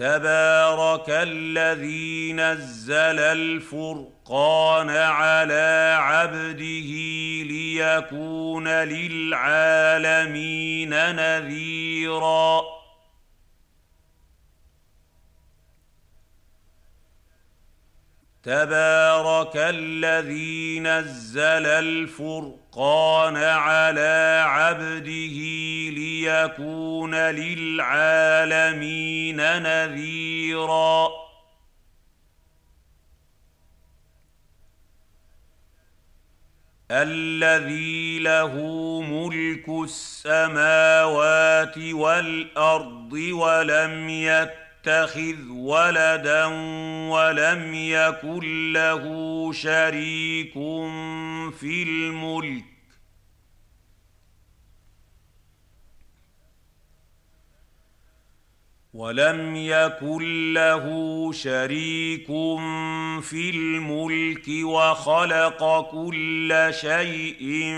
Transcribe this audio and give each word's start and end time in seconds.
تبارك 0.00 1.04
الذي 1.08 2.32
نزل 2.32 3.18
الفرقان 3.18 4.90
على 4.90 5.96
عبده 6.00 6.90
ليكون 7.44 8.68
للعالمين 8.68 10.10
نذيرا. 11.16 12.79
تبارك 18.42 19.56
الذي 19.56 20.80
نزل 20.80 21.66
الفرقان 21.66 23.36
على 23.36 24.44
عبده 24.46 25.38
ليكون 25.90 27.14
للعالمين 27.14 27.76
نذيرا. 29.62 31.08
الذي 36.90 38.18
له 38.18 38.54
ملك 39.00 39.68
السماوات 39.84 41.78
والأرض 41.78 43.12
ولم 43.12 44.08
يتق 44.08 44.69
يتخذ 44.80 45.50
ولدا 45.50 46.46
ولم 47.10 47.74
يكن 47.74 48.72
له 48.72 49.04
شريك 49.52 50.52
في 51.60 51.82
الملك 51.82 52.64
ولم 58.94 59.56
يكن 59.56 60.52
له 60.52 60.86
شريك 61.32 62.26
في 63.22 63.50
الملك 63.50 64.44
وخلق 64.64 65.90
كل 65.90 66.68
شيء 66.70 67.74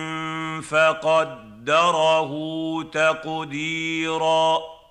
فقدره 0.62 2.32
تقديرا 2.82 4.81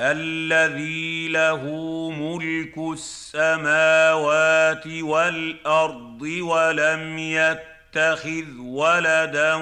الذي 0.00 1.28
له 1.28 1.62
ملك 2.10 2.78
السماوات 2.92 4.86
والأرض 4.86 6.22
ولم 6.22 7.18
يتخذ 7.18 8.58
ولدا 8.58 9.54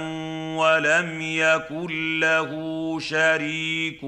ولم 0.57 1.21
يكن 1.21 2.21
له 2.21 2.51
شريك 3.01 4.01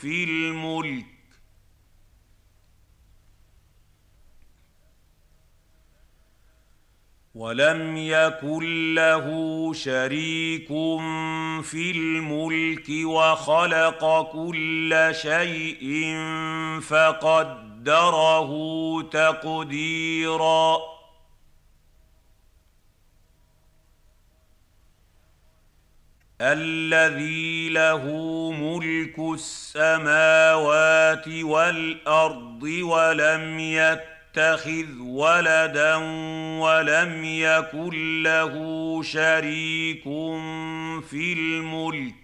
في 0.00 0.24
الملك. 0.24 1.11
ولم 7.42 7.96
يكن 7.96 8.94
له 8.94 9.26
شريك 9.74 10.68
في 11.62 11.90
الملك 11.90 12.86
وخلق 13.04 14.32
كل 14.32 15.08
شيء 15.12 16.16
فقدره 16.80 18.50
تقديرا. 19.02 20.78
الذي 26.40 27.68
له 27.68 28.04
ملك 28.52 29.18
السماوات 29.34 31.28
والأرض 31.28 32.62
ولم 32.62 33.58
يتق 33.60 34.11
يتخذ 34.36 35.00
ولدا 35.00 35.96
ولم 36.60 37.24
يكن 37.24 38.22
له 38.22 38.54
شريك 39.02 40.04
في 41.02 41.32
الملك. 41.32 42.14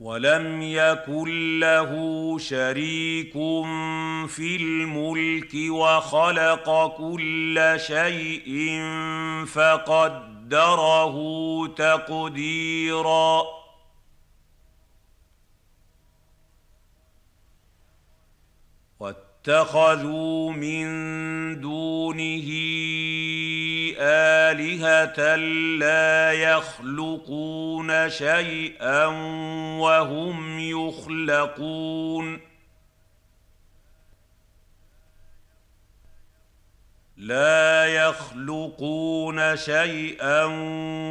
ولم 0.00 0.62
يكن 0.62 1.58
له 1.58 1.92
شريك 2.38 3.32
في 4.28 4.56
الملك 4.56 5.54
وخلق 5.70 6.96
كل 6.96 7.74
شيء 7.76 8.82
فقدره 9.46 11.16
تقديرا. 11.66 13.58
اتخذوا 19.38 20.52
من 20.52 20.86
دونه 21.60 22.48
آلهة 23.98 25.36
لا 25.78 26.32
يخلقون 26.32 28.10
شيئا 28.10 29.06
وهم 29.78 30.60
يخلقون. 30.60 32.40
لا 37.16 37.86
يخلقون 37.86 39.56
شيئا 39.56 40.44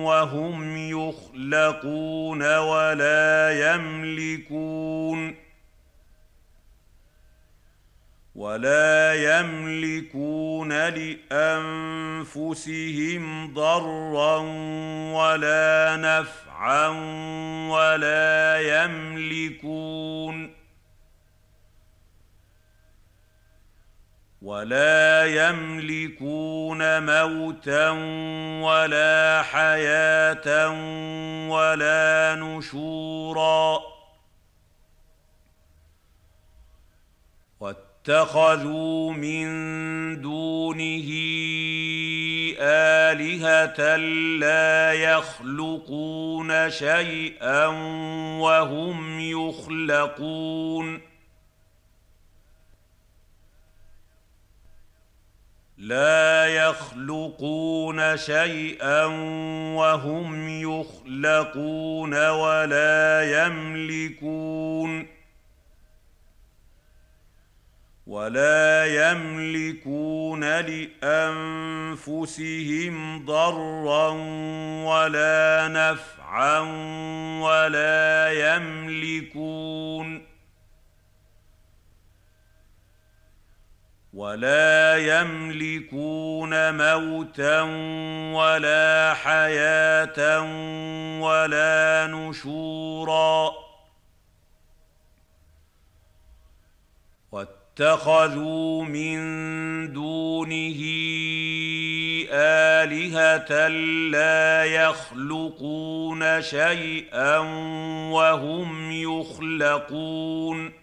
وهم 0.03 0.77
يخلقون 0.77 2.57
ولا 2.57 3.73
يملكون. 3.73 5.46
ولا 8.37 9.13
يملكون 9.13 10.69
لأنفسهم 11.29 12.73
ضرا 13.53 14.37
ولا 15.13 15.95
نفعا 15.99 16.87
ولا 17.69 18.59
يملكون 18.83 20.57
ولا 24.41 25.25
يملكون 25.25 27.05
موتا 27.05 27.89
ولا 28.61 29.43
حياة 29.43 30.69
ولا 31.49 32.35
نشورا 32.39 33.96
اتخذوا 38.09 39.13
من 39.13 39.47
دونه 40.21 41.09
آلهة 42.59 43.95
لا 44.39 44.93
يخلقون 44.93 46.69
شيئا 46.69 47.65
وهم 48.39 49.19
يخلقون. 49.19 51.01
لا 55.77 56.47
يخلقون 56.47 58.17
شيئا 58.17 59.05
وهم 59.75 60.49
يخلقون 60.61 62.29
ولا 62.29 63.45
يملكون. 63.45 65.16
ولا 68.07 68.85
يملكون 68.85 70.43
لأنفسهم 71.03 72.15
ضرا 73.25 74.09
ولا 74.87 75.67
نفعا 75.67 76.59
ولا 77.41 78.31
يملكون 78.55 80.27
ولا 84.13 84.97
يملكون 84.97 86.77
موتا 86.77 87.61
ولا 88.33 89.13
حياة 89.13 90.41
ولا 91.21 92.07
نشورا 92.11 93.66
واتخذوا 97.79 98.83
من 98.83 99.17
دونه 99.93 100.79
آلهة 102.31 103.67
لا 104.11 104.65
يخلقون 104.65 106.41
شيئا 106.41 107.37
وهم 108.09 108.91
يخلقون. 108.91 110.73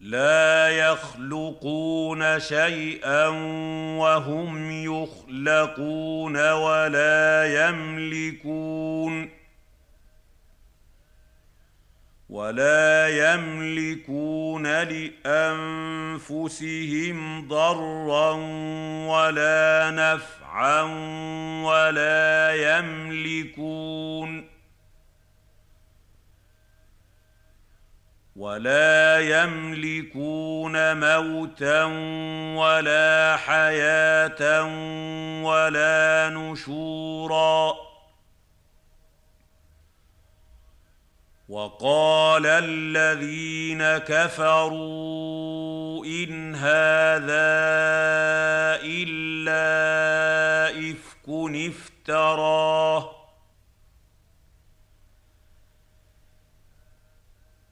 لا 0.00 0.68
يخلقون 0.68 2.40
شيئا 2.40 3.28
وهم 3.98 4.84
يخلقون 4.84 6.52
ولا 6.52 7.68
يملكون. 7.68 9.37
ولا 12.28 13.08
يملكون 13.08 14.66
لأنفسهم 15.26 16.38
ضرا 17.48 18.30
ولا 19.08 19.90
نفعا 19.90 20.82
ولا 21.64 22.54
يملكون 22.54 24.48
ولا 28.36 29.18
يملكون 29.18 30.96
موتا 31.00 31.84
ولا 32.54 33.36
حياة 33.36 34.64
ولا 35.42 36.30
نشورا 36.34 37.87
وقال 41.48 42.46
الذين 42.46 43.98
كفروا 43.98 46.04
إن 46.04 46.54
هذا 46.54 47.48
إلا 48.84 50.90
إفك 50.90 51.28
افتراه. 51.28 53.10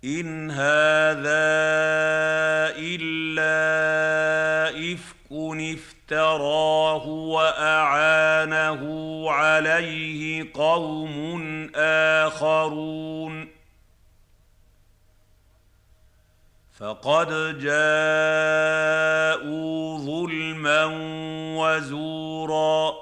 إن 0.05 0.51
هذا 0.51 1.47
إلا 2.79 3.57
إفك 4.93 5.33
افتراه 5.75 7.07
وأعانه 7.07 8.83
عليه 9.31 10.53
قوم 10.55 11.71
آخرون. 11.75 13.56
فقد 16.79 17.59
جاءوا 17.59 18.79
ظلما 19.99 20.85
وزورا. 21.57 22.93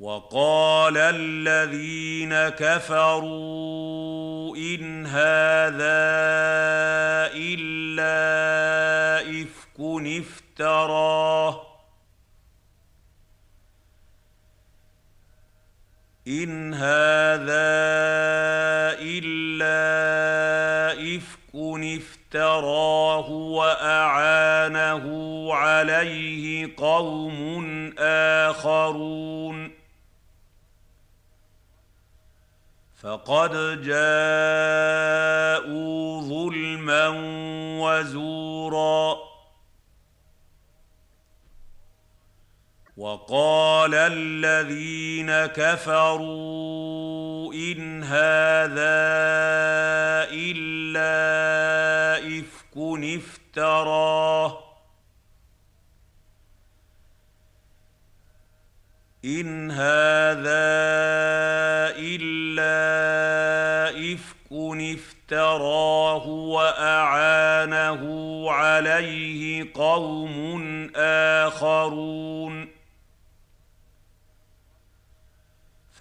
وقال 0.00 0.96
الذين 0.96 2.48
كفروا 2.48 3.76
إن 4.56 5.06
هذا 5.06 6.02
إلا 7.34 8.22
إفك 9.42 9.80
افتراه. 10.18 11.71
ان 16.28 16.74
هذا 16.74 17.72
الا 19.02 19.72
افك 21.16 21.38
افتراه 22.34 23.30
واعانه 23.30 25.04
عليه 25.54 26.76
قوم 26.76 27.94
اخرون 27.98 29.72
فقد 33.02 33.82
جاءوا 33.82 35.00
ظلما 36.20 37.08
وزورا 37.80 39.31
وقال 42.96 43.94
الذين 43.94 45.46
كفروا 45.46 47.54
إن 47.54 48.04
هذا 48.04 48.92
إلا 50.32 52.18
إفك 52.38 52.76
افتراه. 52.76 54.58
إن 59.24 59.70
هذا 59.70 60.72
إلا 61.96 62.82
إفك 64.12 64.42
افتراه 65.32 66.26
وأعانه 66.26 68.02
عليه 68.50 69.66
قوم 69.74 70.90
آخرون. 70.96 72.71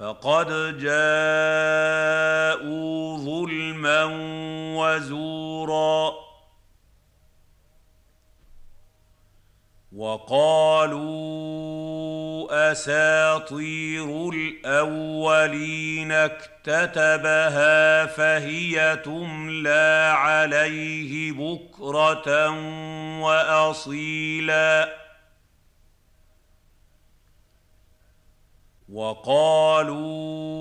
فقد 0.02 0.78
جاءوا 0.78 1.98
ظلما 3.18 4.04
وزورا 4.76 6.12
وقالوا 9.96 11.52
أساطير 12.72 14.30
الأولين 14.30 16.12
اكتتبها 16.12 18.06
فهي 18.06 18.98
تملى 19.06 20.14
عليه 20.18 21.32
بكرة 21.32 22.50
وأصيلا 23.22 25.02
وقالوا 28.92 30.52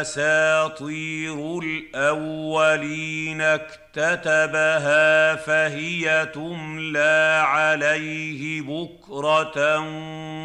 أساطير 0.00 1.58
الأولين 1.58 3.40
اكتتبها 3.40 5.34
فهي 5.34 6.26
تملى 6.26 7.42
عليه 7.46 8.60
بكرة 8.60 9.78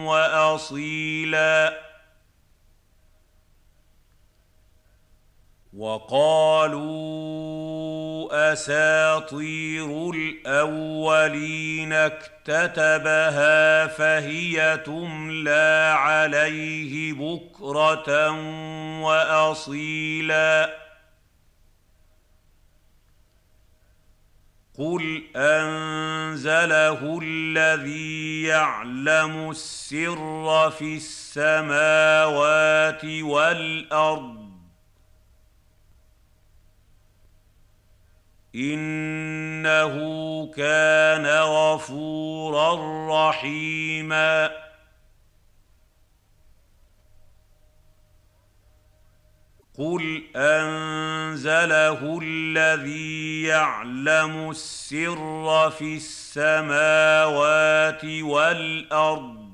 وأصيلا. 0.05 1.79
وقالوا 5.77 7.58
أساطير 8.31 10.11
الأولين 10.11 11.93
اكتتبها 11.93 13.87
فهي 13.87 14.77
تملى 14.85 15.95
عليه 15.97 17.13
بكرة 17.13 18.31
وأصيلا. 19.01 20.79
قل 24.79 25.23
انزله 25.35 27.19
الذي 27.23 28.43
يعلم 28.43 29.49
السر 29.49 30.71
في 30.71 30.95
السماوات 30.95 33.05
والارض 33.05 34.38
إنه 38.55 39.95
كان 40.51 41.25
غفورا 41.25 42.75
رحيما. 43.29 44.49
قل 49.77 50.23
انزله 50.35 52.19
الذي 52.23 53.43
يعلم 53.43 54.49
السر 54.49 55.69
في 55.69 55.95
السماوات 55.95 58.05
والارض 58.05 59.39
إن 59.39 59.49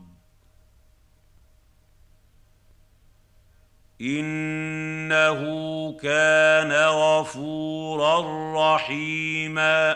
إنه 4.02 5.42
كان 6.02 6.72
غفورا 6.72 8.22
رحيما. 8.76 9.96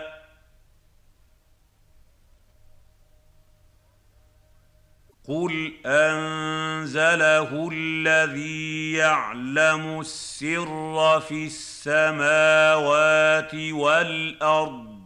قل 5.27 5.73
انزله 5.85 7.69
الذي 7.73 8.93
يعلم 8.93 9.99
السر 9.99 11.19
في 11.19 11.45
السماوات 11.45 13.55
والارض 13.55 14.98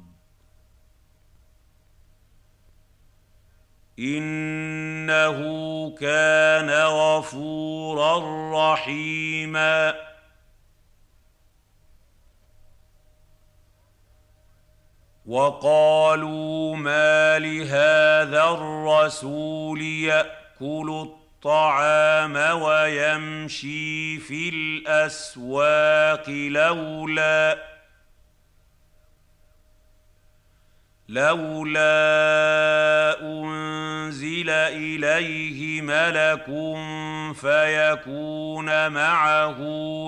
إنه 3.99 5.39
كان 5.99 6.69
غفورا 6.69 8.13
رحيما. 8.73 9.93
وقالوا 15.25 16.75
ما 16.75 17.39
لهذا 17.39 18.43
الرسول 18.43 19.81
يأكل 19.81 21.07
الطعام 21.43 22.61
ويمشي 22.61 24.19
في 24.19 24.49
الأسواق 24.49 26.29
لولا 26.29 27.72
لولا 31.13 31.91
أنزل 33.21 34.49
إليه 34.49 35.81
ملك 35.81 36.45
فيكون 37.35 38.91
معه 38.91 39.57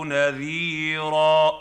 نذيرا. 0.06 1.52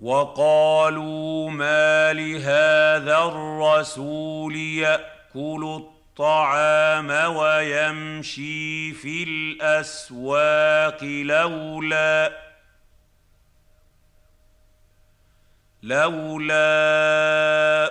وقالوا 0.00 1.50
ما 1.50 2.12
لهذا 2.12 3.18
الرسول 3.18 4.56
يأكل 4.56 5.82
الطعام 5.82 7.10
ويمشي 7.36 8.92
في 8.92 9.22
الأسواق 9.22 11.04
لولا 11.04 12.47
لولا 15.82 16.58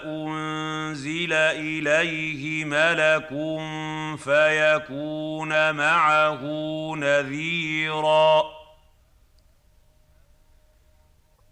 أنزل 0.06 1.34
إليه 1.34 2.66
ملك 2.66 3.30
فيكون 4.18 5.76
معه 5.76 6.42
نذيرا. 6.96 8.44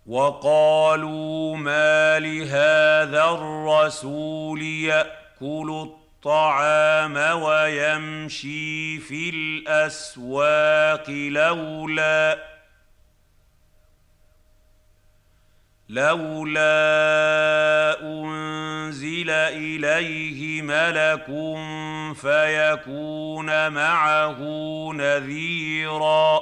وقالوا 0.06 1.58
ما 1.58 2.20
لهذا 2.20 3.24
الرسول 3.24 4.62
يأكل 4.62 5.88
الطعام 6.25 7.42
ويمشي 7.42 9.00
في 9.00 9.30
الأسواق 9.30 11.10
لولا 11.10 12.55
لولا 15.89 16.65
أنزل 18.01 19.30
إليه 19.30 20.62
ملك 20.62 21.25
فيكون 22.15 23.72
معه 23.72 24.39
نذيرا 24.94 26.39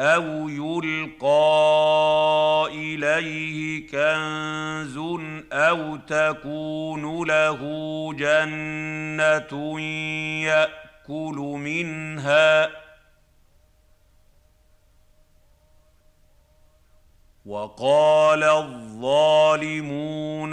أو 0.00 0.48
يلقى 0.48 1.32
إليه 2.72 3.88
كنز 3.88 4.96
أو 5.52 5.96
تكون 5.96 7.28
له 7.28 7.60
جنة 8.14 9.80
يأكل 10.42 11.36
منها 11.58 12.82
وقال 17.46 18.42
الظالمون 18.42 19.94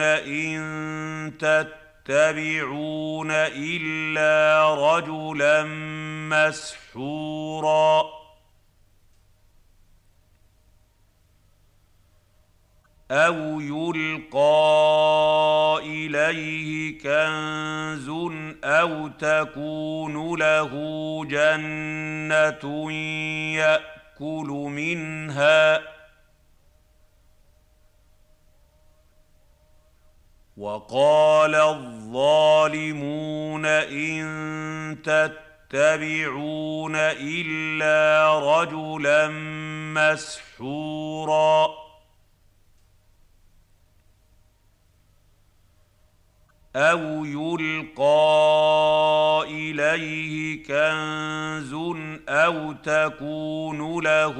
إن 0.02 1.34
تتبعون 1.40 3.32
إلا 3.32 4.74
رجلا 4.76 5.64
مسحورا. 6.30 8.20
أو 13.12 13.62
يلقى 13.62 14.40
اليه 15.86 17.00
كنز 17.00 18.10
أو 18.64 19.08
تكون 19.08 20.40
له 20.40 20.72
جنه 21.26 22.92
ياكل 23.54 24.48
منها 24.48 25.99
وقال 30.60 31.56
الظالمون 31.56 32.46
إن 33.66 34.98
تتبعون 35.04 36.96
إلا 36.96 38.40
رجلا 38.40 39.28
مسحورا. 39.96 41.70
أو 46.76 47.26
يلقى 47.26 48.00
اليه 49.48 50.64
كنز 50.64 51.74
أو 52.30 52.74
تكون 52.74 54.04
له 54.04 54.36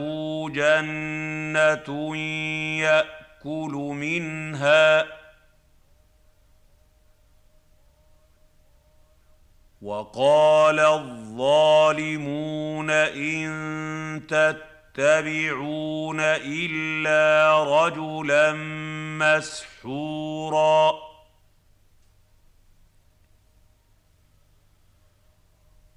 جنه 0.50 2.18
ياكل 2.78 3.72
منها 3.96 5.20
وقال 9.82 10.80
الظالمون 10.80 12.90
إن 12.90 14.22
تتبعون 14.28 16.20
إلا 16.20 17.64
رجلا 17.64 18.54
مسحورا. 19.20 20.94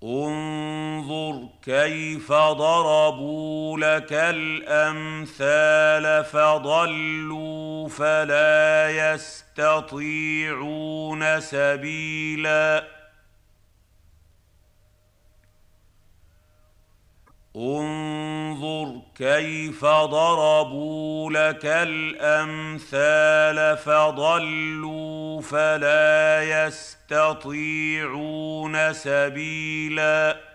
انظر 0.03 1.49
كيف 1.63 2.33
ضربوا 2.33 3.79
لك 3.79 4.13
الأمثال 4.13 6.25
فضلوا 6.25 7.89
فلا 7.89 8.91
يستطيعون 9.15 11.41
سبيلا. 11.41 13.02
انظر 17.57 19.01
كيف 19.15 19.85
ضربوا 19.85 21.31
لك 21.31 21.61
الأمثال 21.65 23.17
فضلوا 23.77 25.41
فلا 25.41 26.43
يستطيعون 26.67 27.73
سبيلا. 28.93 30.52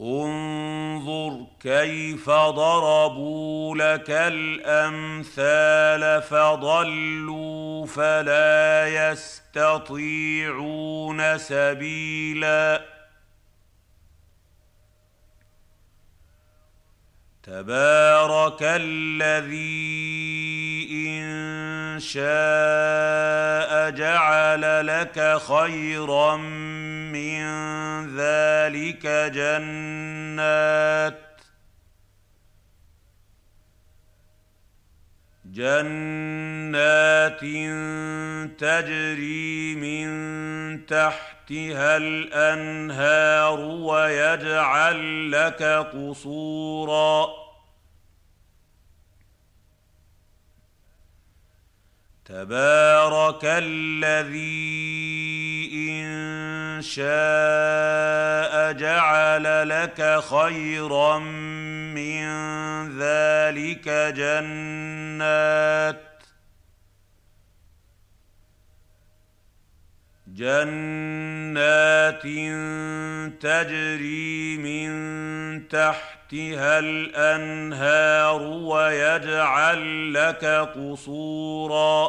انظر 0.00 1.46
كيف 1.60 2.30
ضربوا 2.30 3.76
لك 3.76 4.10
الأمثال 4.10 5.42
فضلوا 6.22 7.86
فلا 7.86 8.88
يستطيعون 9.10 10.18
سبيلا. 11.38 12.93
تبارك 17.44 18.62
الذي 18.62 19.68
إن 20.92 22.00
شاء 22.00 23.90
جعل 23.90 24.86
لك 24.86 25.38
خيرا 25.48 26.36
من 26.36 27.44
ذلك 28.16 29.06
جنات 29.34 31.20
جنات 35.44 36.63
تجري 38.56 39.74
من 39.74 40.86
تحتها 40.86 41.96
الأنهار 41.96 43.60
ويجعل 43.60 45.30
لك 45.30 45.62
قصورا. 45.62 47.44
تبارك 52.24 53.40
الذي 53.44 54.50
إن 55.74 56.82
شاء 56.82 58.72
جعل 58.72 59.68
لك 59.68 60.20
خيرا 60.20 61.18
من 61.18 62.24
ذلك 62.98 63.88
جنات 64.16 66.03
جنات 70.34 72.22
تجري 73.40 74.56
من 74.56 75.68
تحتها 75.68 76.78
الأنهار 76.78 78.42
ويجعل 78.42 80.14
لك 80.14 80.44
قصورا 80.76 82.08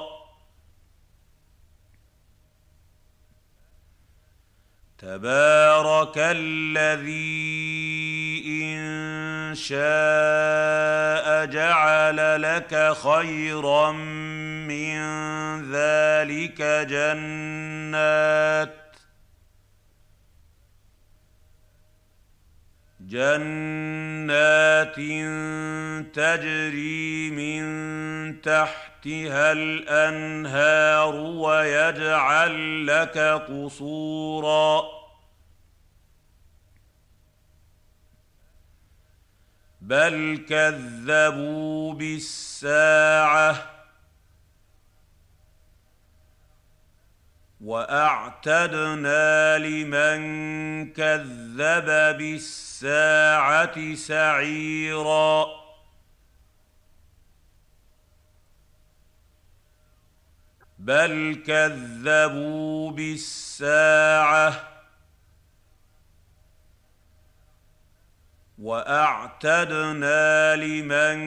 تبارك 5.06 6.18
الذي 6.18 7.26
إن 8.64 9.56
شاء 9.56 11.46
جعل 11.46 12.42
لك 12.42 12.94
خيرا 13.04 13.92
من 13.92 15.02
ذلك 15.72 16.62
جنات 16.90 18.85
جنات 23.16 24.96
تجري 26.16 27.30
من 27.32 27.66
تحتها 28.42 29.52
الأنهار 29.52 31.16
ويجعل 31.16 32.88
لك 32.88 33.18
قصورا. 33.18 34.84
بل 39.82 40.46
كذبوا 40.50 41.94
بالساعة 41.94 43.72
وأعتدنا 47.62 49.58
لمن 49.58 50.94
كذب 50.94 52.18
بالساعة 52.18 52.65
سعيرا. 53.96 55.46
بل 60.80 61.44
كذبوا 61.48 62.92
بالساعة 62.92 64.76
وأعتدنا 68.60 70.56
لمن 70.56 71.18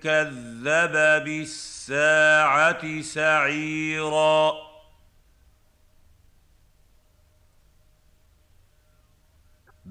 كذب 0.00 1.24
بالساعة 1.24 3.00
سعيرا. 3.00 4.73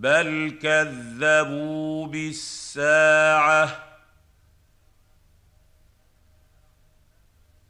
بل 0.03 0.57
كذبوا 0.61 2.07
بالساعة 2.07 3.69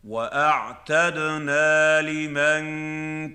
واعتدنا 0.04 2.02
لمن 2.02 2.64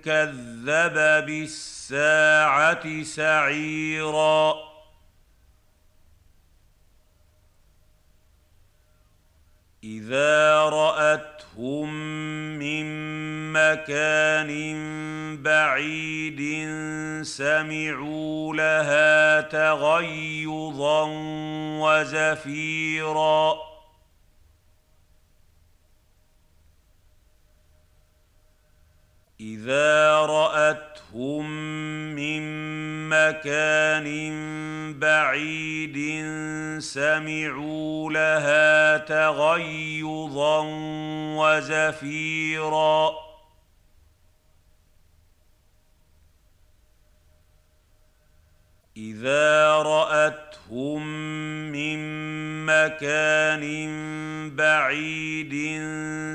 كذب 0.00 0.94
بالساعة 1.26 3.02
سعيرا 3.02 4.67
إذا 9.84 10.60
رأتهم 10.60 11.94
من 12.58 12.86
مكان 13.52 14.48
بعيد 15.42 16.68
سمعوا 17.22 18.54
لها 18.56 19.40
تغيظا 19.40 21.04
وزفيرا 21.80 23.54
إذا 29.40 30.18
رأتهم 30.18 31.50
من 32.14 32.42
مكان 33.08 34.08
بعيد 34.98 35.98
سمعوا 36.78 38.12
لها 38.12 38.96
تغيظا 38.96 40.60
وزفيرا 41.38 43.27
إذا 48.98 49.72
رأتهم 49.72 51.06
من 51.72 51.98
مكان 52.66 53.64
بعيد 54.56 55.54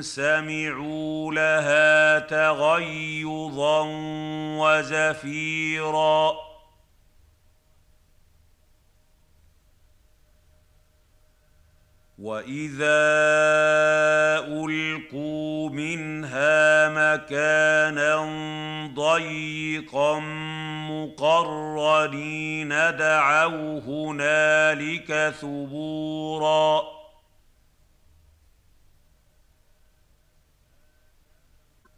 سمعوا 0.01 1.33
لها 1.33 2.19
تغيظا 2.19 3.81
وزفيرا 4.57 6.33
واذا 12.23 13.03
القوا 14.47 15.69
منها 15.69 16.89
مكانا 16.89 18.15
ضيقا 18.95 20.19
مقرنين 20.89 22.69
دعوا 22.69 23.79
هنالك 23.79 25.33
ثبورا 25.41 26.83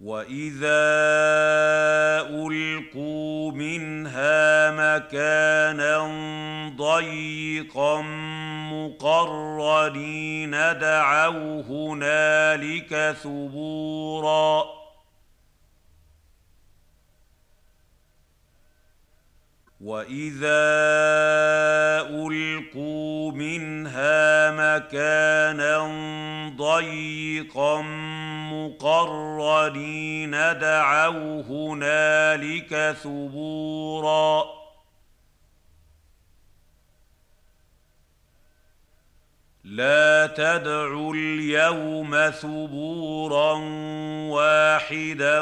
واذا 0.06 0.86
القوا 2.30 3.52
منها 3.52 4.72
مكانا 4.72 5.98
ضيقا 6.78 8.02
مقرنين 8.72 10.52
دعوا 10.52 11.62
هنالك 11.62 13.16
ثبورا 13.24 14.66
واذا 19.86 20.66
القوا 22.10 23.32
منها 23.32 24.52
مكانا 24.52 25.78
ضيقا 26.58 27.82
مقرنين 28.52 30.32
دعوا 30.32 31.42
هنالك 31.42 32.96
ثبورا 33.04 34.46
لا 39.66 40.28
تدعوا 40.28 41.14
اليوم 41.14 42.30
ثبورا 42.30 43.54
واحدا 44.30 45.42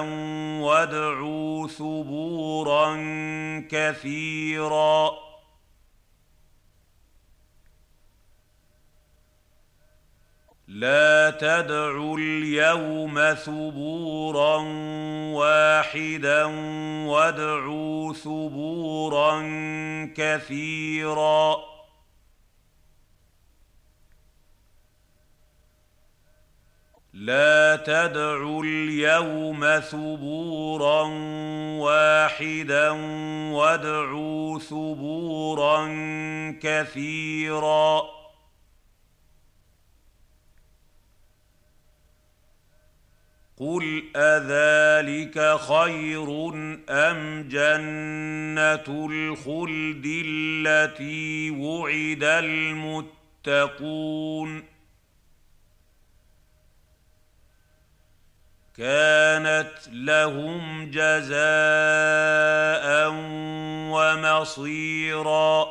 وادعوا 0.64 1.68
ثبورا 1.68 2.96
كثيرا. 3.72 5.12
لا 10.68 11.30
تدعوا 11.30 12.18
اليوم 12.18 13.34
ثبورا 13.34 14.58
واحدا 15.34 16.46
وادعوا 17.06 18.14
ثبورا 18.14 19.42
كثيرا. 20.16 21.73
لا 27.13 27.76
تدعوا 27.76 28.63
اليوم 28.63 29.80
ثبورا 29.80 31.02
واحدا 31.78 32.89
وادعوا 33.54 34.60
ثبورا 34.60 35.88
كثيرا. 36.62 38.02
قل 43.58 44.04
اذلك 44.15 45.58
خير 45.60 46.49
ام 46.89 47.47
جنه 47.49 49.08
الخلد 49.12 50.23
التي 50.26 51.52
وعد 51.52 52.23
المتقون 53.43 54.73
كانت 58.78 59.74
لهم 59.92 60.92
جزاء 60.92 61.34
ومصيرا. 63.94 65.66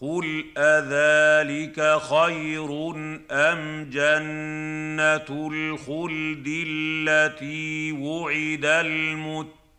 قل 0.00 0.44
اذلك 0.56 1.98
خير 2.00 2.90
ام 3.30 3.90
جنه 3.90 5.48
الخلد 5.52 6.46
التي 6.66 7.92
وعد 7.92 8.64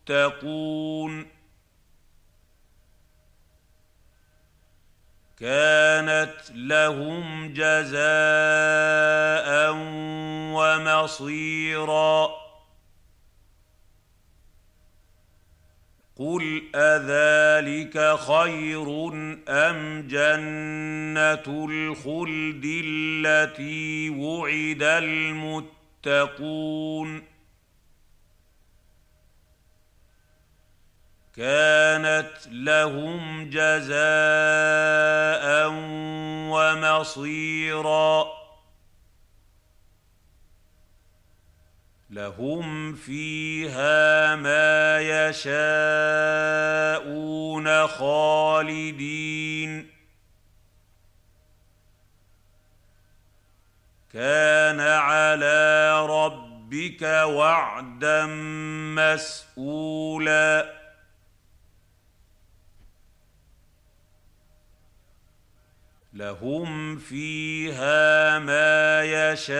المتقون 0.09 1.38
كانت 5.39 6.35
لهم 6.55 7.53
جزاء 7.53 7.99
ومصيرا. 10.53 12.29
قل 16.19 16.63
اذلك 16.75 18.15
خير 18.19 19.07
ام 19.49 20.07
جنه 20.07 21.67
الخلد 21.69 22.65
التي 22.85 24.09
وعد 24.09 24.83
المتقون 26.03 27.38
كانت 31.39 32.31
لهم 32.47 33.49
جزاء 33.49 33.99
ومصيرا. 36.51 38.25
لهم 42.09 42.93
فيها 42.95 44.35
ما 44.35 44.99
يشاءون 45.29 45.47
خالدين. 47.87 49.19
كان 54.13 54.79
على 54.79 56.05
ربك 56.05 57.01
وعدا 57.01 58.25
مسئولا 59.55 60.78
لهم 66.19 66.97
فيها 66.97 68.39
ما 68.39 69.03
يشاءون 69.31 69.59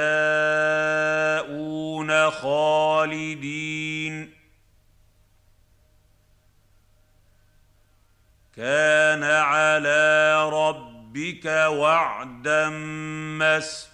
خالدين. 2.30 4.34
كان 8.56 9.24
على 9.24 10.50
ربك 10.50 11.45
وعدا 11.45 12.69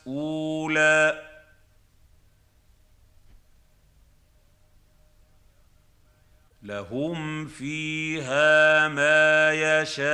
مسئولا 0.05 1.34
لهم 6.65 7.47
فيها 7.47 8.87
ما 8.87 9.51
يشاءون 9.81 10.09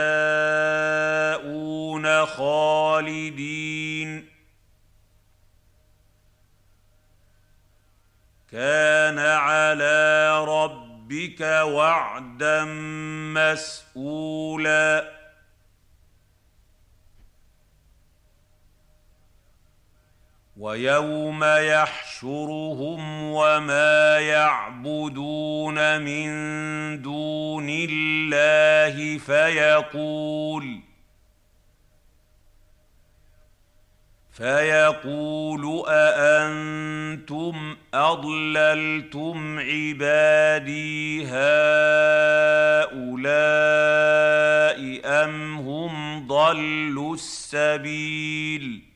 خالدين. 2.26 4.30
كان 8.52 9.20
على 9.20 10.46
ربك 10.46 11.42
وعدا 11.42 12.66
مسئولا 13.96 15.21
ويوم 20.62 21.44
يحشرهم 21.44 23.24
وما 23.24 24.20
يعبدون 24.20 26.02
من 26.02 26.32
دون 27.02 27.68
الله 27.70 29.18
فيقول 29.18 30.80
فيقول 34.32 35.84
أأنتم 35.88 37.76
أضللتم 37.94 39.60
عبادي 39.60 41.26
هؤلاء 41.26 41.42
أم 45.06 45.58
هم 45.58 46.28
ضلوا 46.28 47.14
السبيل 47.14 48.82
ۖ 48.88 48.91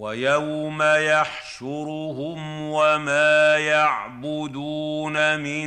ويوم 0.00 0.82
يحشرهم 0.82 2.60
وما 2.60 3.58
يعبدون 3.58 5.40
من 5.40 5.66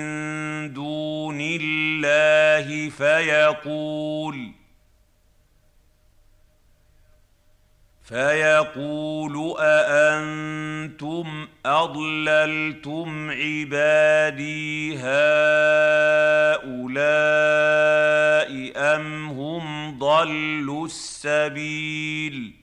دون 0.73 1.37
الله 1.41 2.89
فيقول 2.89 4.51
فيقول 8.03 9.55
أأنتم 9.59 11.47
أضللتم 11.65 13.31
عبادي 13.31 14.97
هؤلاء 14.97 15.13
أم 18.95 19.29
هم 19.29 19.97
ضلوا 19.99 20.85
السبيل 20.85 22.53
ۖ 22.59 22.62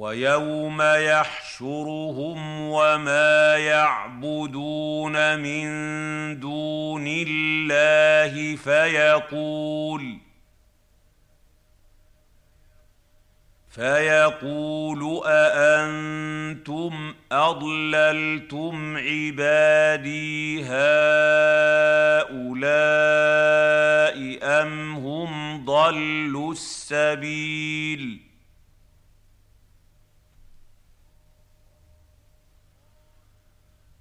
ويوم 0.00 0.82
يحشرهم 0.82 2.60
وما 2.60 3.56
يعبدون 3.56 5.38
من 5.38 5.66
دون 6.40 7.04
الله 7.06 8.56
فيقول 8.56 10.18
فيقول 13.70 15.22
أأنتم 15.26 17.14
أضللتم 17.32 18.96
عبادي 18.96 20.64
هؤلاء 20.64 20.80
أم 24.62 24.94
هم 24.94 25.64
ضلوا 25.64 26.52
السبيل 26.52 28.20
ۖ 28.26 28.29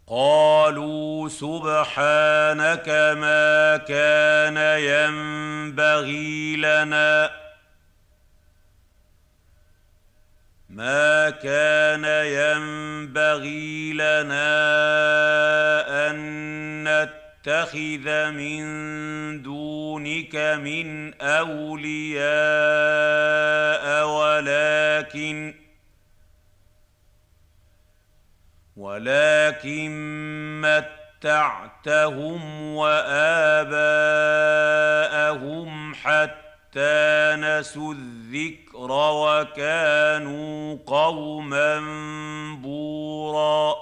قالوا 0.10 1.30
سبحانك 1.30 2.90
ما 3.18 3.78
كان 3.78 4.58
ينبغي 4.80 6.56
لنا. 6.56 7.32
ما 10.70 11.30
كان 11.30 12.04
ينبغي 12.26 13.94
لنا 13.94 14.50
أن 16.10 16.18
نتخذ 16.84 18.32
من 18.32 18.62
دونك 19.42 20.36
من 20.36 21.14
أولياء 21.22 22.30
ولكن 24.08 25.59
ولكن 28.80 29.92
متعتهم 31.20 32.42
وآباءهم 32.76 33.80
حتى 35.96 37.36
نسوا 37.36 37.94
الذكر 37.94 38.92
وكانوا 38.92 40.78
قوما 40.88 41.80
بورا. 42.62 43.76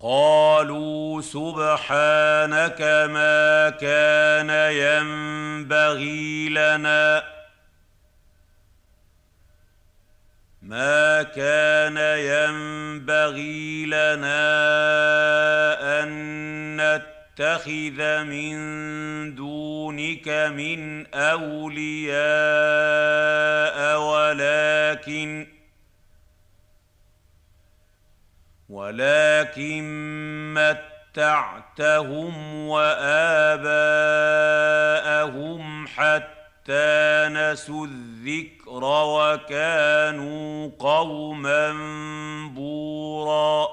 قالوا 0.00 1.20
سبحانك 1.20 2.82
ما 3.10 3.70
كان 3.70 4.50
ينبغي 4.72 6.48
لنا 6.48 7.34
ما 10.64 11.22
كان 11.22 11.96
ينبغي 12.18 13.86
لنا 13.86 14.42
ان 16.02 16.10
نتخذ 16.80 18.22
من 18.24 18.54
دونك 19.34 20.28
من 20.28 21.06
اولياء 21.14 22.14
ولكن 24.00 25.46
ولكن 28.68 29.84
متعتهم 31.14 32.54
واباءهم 32.68 33.74
حتى 35.86 36.33
نسوا 36.68 37.86
الذكر 37.86 38.84
وكانوا 38.84 40.70
قوما 40.78 41.72
بورا. 42.54 43.68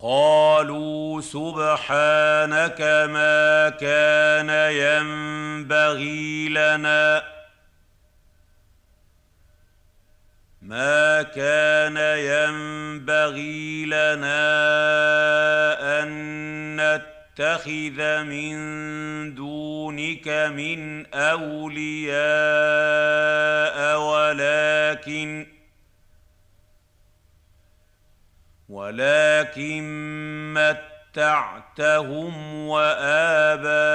قالوا 0.00 1.20
سبحانك 1.20 2.80
ما 3.10 3.68
كان 3.68 4.50
ينبغي 4.72 6.48
لنا. 6.48 7.22
ما 10.62 11.22
كان 11.22 11.96
ينبغي 12.18 13.84
لنا 13.84 14.42
أن 16.02 17.15
نتخذ 17.36 18.24
من 18.24 18.56
دونك 19.34 20.28
من 20.28 21.06
أولياء 21.14 22.16
ولكن 24.00 25.46
ولكن 28.68 29.84
متعتهم 30.54 32.54
وآباءهم 32.68 33.86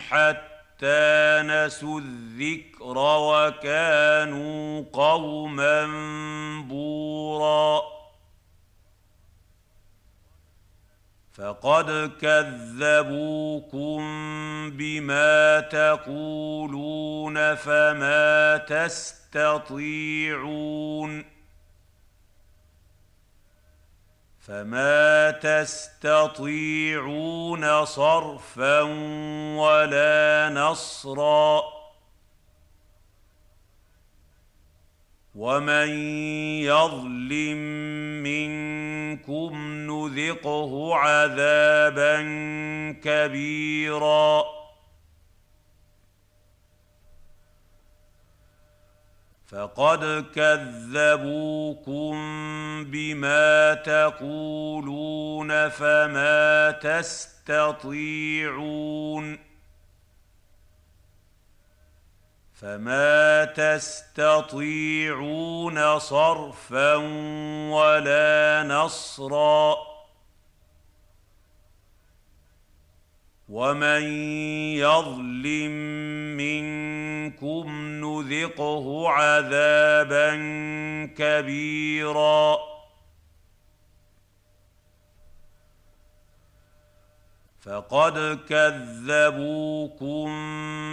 حتى 0.00 1.42
نسوا 1.44 2.00
الذكر 2.00 2.98
وكانوا 2.98 4.84
قوما 4.92 5.86
بورا 6.68 8.00
فقد 11.40 12.12
كذبوكم 12.20 14.00
بما 14.70 15.60
تقولون 15.60 17.54
فما 17.54 18.56
تستطيعون 18.56 19.80
فما 24.40 25.30
تستطيعون 25.30 26.64
صرفا 27.84 28.80
ولا 29.56 30.50
نصرا 30.54 31.79
ومن 35.34 35.88
يظلم 36.58 37.58
منكم 38.22 39.52
نذقه 39.86 40.94
عذابا 40.96 42.22
كبيرا 43.04 44.44
فقد 49.46 50.24
كذبوكم 50.34 52.14
بما 52.84 53.74
تقولون 53.74 55.68
فما 55.68 56.70
تستطيعون 56.70 57.90
فما 62.60 63.44
تستطيعون 63.44 64.58
صرفا 65.98 66.94
ولا 67.72 68.64
نصرا 68.68 69.76
ومن 73.48 74.02
يظلم 74.76 75.70
منكم 76.36 77.66
نذقه 78.04 79.08
عذابا 79.08 80.36
كبيرا 81.18 82.69
فقد 87.70 88.38
كذبوكم 88.48 90.28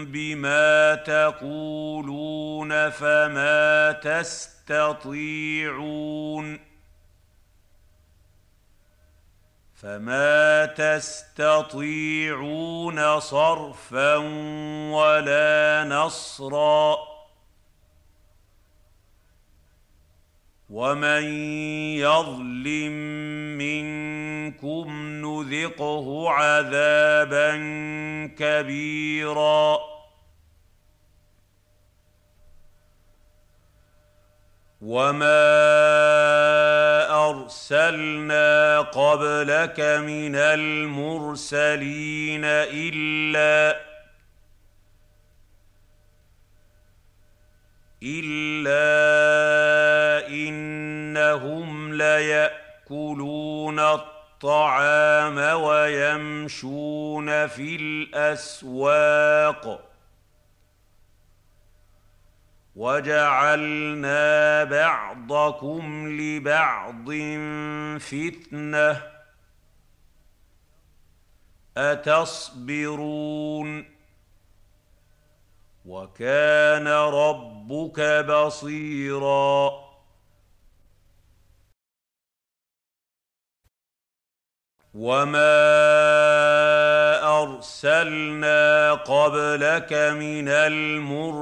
بما 0.05 0.95
تقولون 0.95 2.89
فما 2.89 3.91
تستطيعون 3.91 5.17
فما 9.75 10.65
تستطيعون 10.65 12.19
صرفا 13.19 14.15
ولا 14.91 15.83
نصرا 15.89 17.16
ومن 20.69 21.23
يظلم 21.95 22.91
منكم 23.57 24.87
نذقه 25.25 26.29
عذابا 26.29 27.51
كبيرا 28.37 29.79
وما 34.81 35.47
ارسلنا 37.29 38.79
قبلك 38.79 39.79
من 39.79 40.35
المرسلين 40.35 41.61
الا 42.45 43.79
الا 48.03 48.87
انهم 50.27 51.93
ليأكلون 51.93 53.79
الطعام 53.79 55.37
ويمشون 55.61 57.47
في 57.47 57.75
الاسواق 57.75 59.07
وجعلنا 62.75 64.63
بعضكم 64.63 66.07
لبعض 66.19 67.11
فتنه 67.99 69.03
اتصبرون 71.77 73.17
وكان 75.87 76.87
ربك 76.87 77.99
بصيرا. 78.29 79.87
وما 84.93 85.57
ارسلنا 87.41 88.93
قبلك 88.93 89.93
من 89.93 90.47
المرسلين 90.49 91.37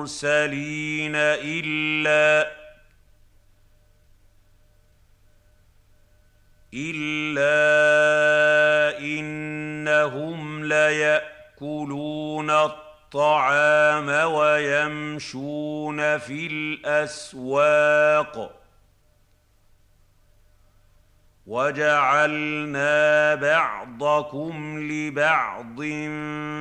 الا 1.15 2.51
الا 6.73 7.55
انهم 8.99 10.65
ليأكلون 10.65 12.49
الطعام 12.49 12.85
الطعام 13.15 14.34
ويمشون 14.34 16.17
في 16.17 16.47
الأسواق. 16.47 18.62
وجعلنا 21.47 23.36
بعضكم 23.36 24.80
لبعض 24.91 25.82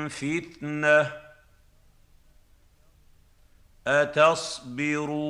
فتنة. 0.08 1.12
أتصبرون؟ 3.86 5.24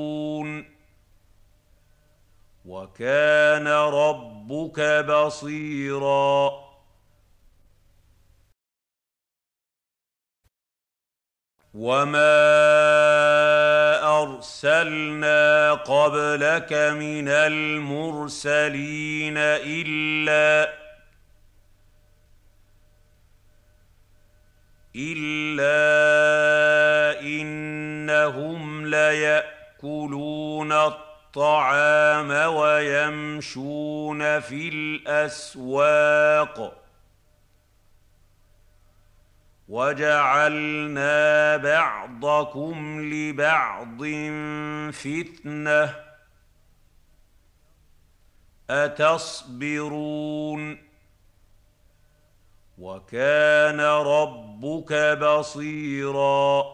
وكان 2.65 3.69
ربك 3.69 4.81
بصيرا. 4.81 6.64
وما 11.75 12.23
ارسلنا 14.23 15.75
قبلك 15.75 16.73
من 16.73 17.29
المرسلين 17.29 19.35
الا 19.39 20.73
الا 24.97 27.21
انهم 27.21 28.87
لياكلون 28.87 30.73
الطعام 30.73 32.31
ويمشون 32.55 34.41
في 34.41 34.69
الاسواق 34.69 36.84
وجعلنا 39.75 41.57
بعضكم 41.57 43.01
لبعض 43.13 44.05
فتنة. 44.93 45.95
أتصبرون؟ 48.71 50.79
وكان 52.79 53.81
ربك 53.81 55.19
بصيراً. 55.19 56.74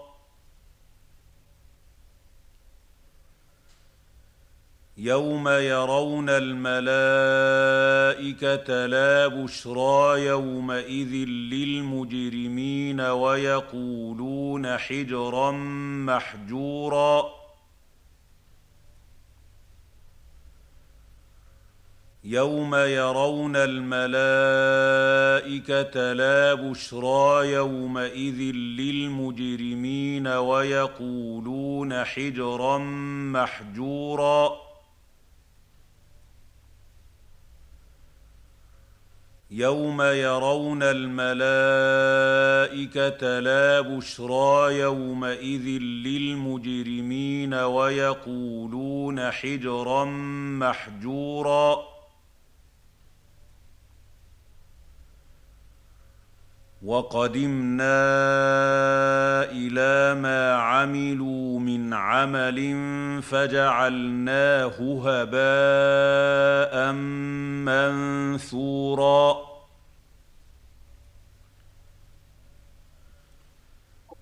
يوم 5.03 5.47
يرون 5.47 6.29
الملائكه 6.29 6.75
لا 8.85 9.27
بشرى 9.27 10.25
يومئذ 10.25 11.13
للمجرمين 11.27 13.01
ويقولون 13.01 14.77
حجرا 14.77 15.51
محجورا 16.05 17.23
يوم 22.23 22.75
يرون 22.75 23.55
الملائكه 23.55 24.03
لا 26.13 26.53
بشرى 26.53 27.51
يومئذ 27.53 28.39
للمجرمين 28.55 30.27
ويقولون 30.27 32.03
حجرا 32.03 32.77
محجورا 33.33 34.70
يوم 39.53 40.01
يرون 40.01 40.83
الملائكه 40.83 41.29
لا 43.39 43.81
بشرى 43.81 44.79
يومئذ 44.79 45.67
للمجرمين 45.81 47.53
ويقولون 47.53 49.31
حجرا 49.31 50.05
محجورا 50.59 51.90
وقدمنا 56.83 57.85
إلى 59.51 60.21
ما 60.21 60.53
عملوا 60.55 61.59
من 61.59 61.93
عمل 61.93 62.75
فجعلناه 63.21 64.77
هباء 65.05 66.91
منثورا. 68.41 69.50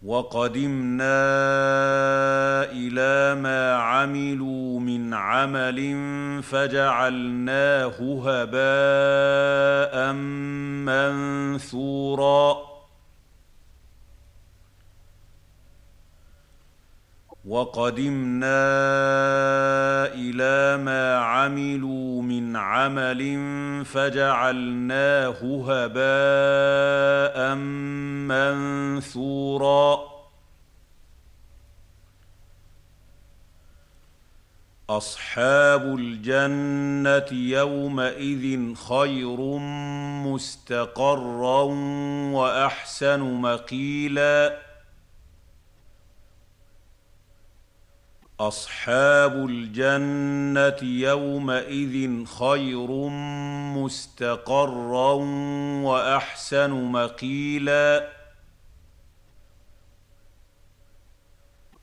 وقدمنا 0.09 1.21
إلى 2.71 3.41
ما 3.41 3.75
عملوا 3.75 4.79
من 4.79 5.13
عمل 5.13 5.99
فجعلناه 6.43 7.93
هباء 8.25 10.13
منثورا. 10.89 12.68
وقدمنا 17.49 18.61
إلى 20.13 20.83
ما 20.83 21.17
عملوا 21.17 22.21
من 22.21 22.55
عمل 22.55 23.21
فجعلناه 23.85 25.39
هباء 25.69 27.55
منثورا. 28.29 29.99
أصحاب 34.89 35.95
الجنة 35.99 37.39
يومئذ 37.39 38.75
خير 38.75 39.37
مستقرا 40.25 41.61
وأحسن 42.33 43.19
مقيلا. 43.19 44.68
أصحاب 48.39 49.45
الجنة 49.49 50.89
يومئذ 50.89 52.25
خير 52.25 52.87
مستقرا 53.77 55.11
وأحسن 55.83 56.71
مقيلا. 56.71 58.09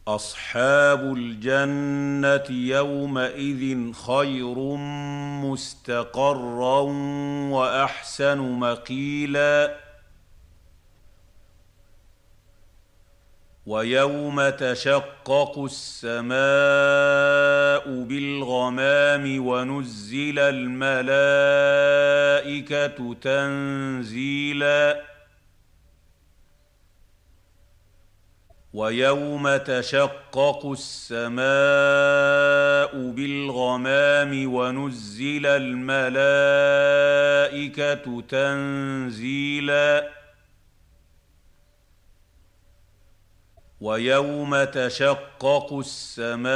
أصحاب 0.08 1.00
الجنة 1.16 2.56
يومئذ 2.56 3.92
خير 3.92 4.58
مستقرا 5.44 6.80
وأحسن 7.50 8.38
مقيلا. 8.38 9.85
ويوم 13.66 14.48
تشقق 14.48 15.58
السماء 15.64 16.34
بالغمام 18.02 19.46
ونزل 19.46 20.38
الملائكة 20.38 21.26
تنزيلا. 23.14 25.02
ويوم 28.72 29.56
تشقق 29.56 30.66
السماء 30.66 31.40
بالغمام 33.10 34.54
ونزل 34.54 35.46
الملائكة 35.46 36.22
تنزيلا. 38.28 40.08
ويوم 43.80 44.64
تشقق 44.64 45.72
السماء 45.72 46.48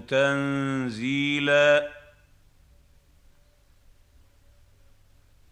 تنزيلا. 0.00 1.88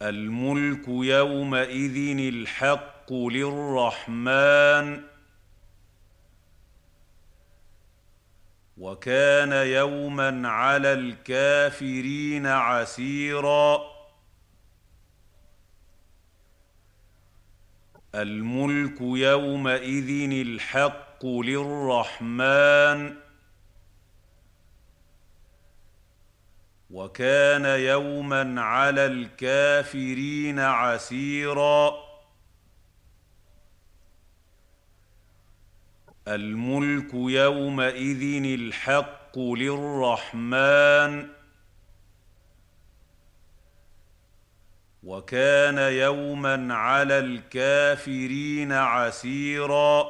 الملك 0.02 0.88
يومئذ 0.88 2.18
الحق 2.18 3.12
للرحمن. 3.12 5.02
وكان 8.78 9.52
يوما 9.52 10.48
على 10.48 10.92
الكافرين 10.92 12.46
عسيرا. 12.46 13.95
الملك 18.16 19.00
يومئذ 19.00 20.30
الحق 20.30 21.26
للرحمن. 21.26 23.14
وكان 26.90 27.64
يوما 27.64 28.60
على 28.60 29.06
الكافرين 29.06 30.58
عسيرا. 30.58 31.94
الملك 36.28 37.14
يومئذ 37.14 38.44
الحق 38.60 39.38
للرحمن. 39.38 41.35
وكان 45.06 45.78
يوما 45.78 46.74
على 46.74 47.18
الكافرين 47.18 48.72
عسيرا. 48.72 50.06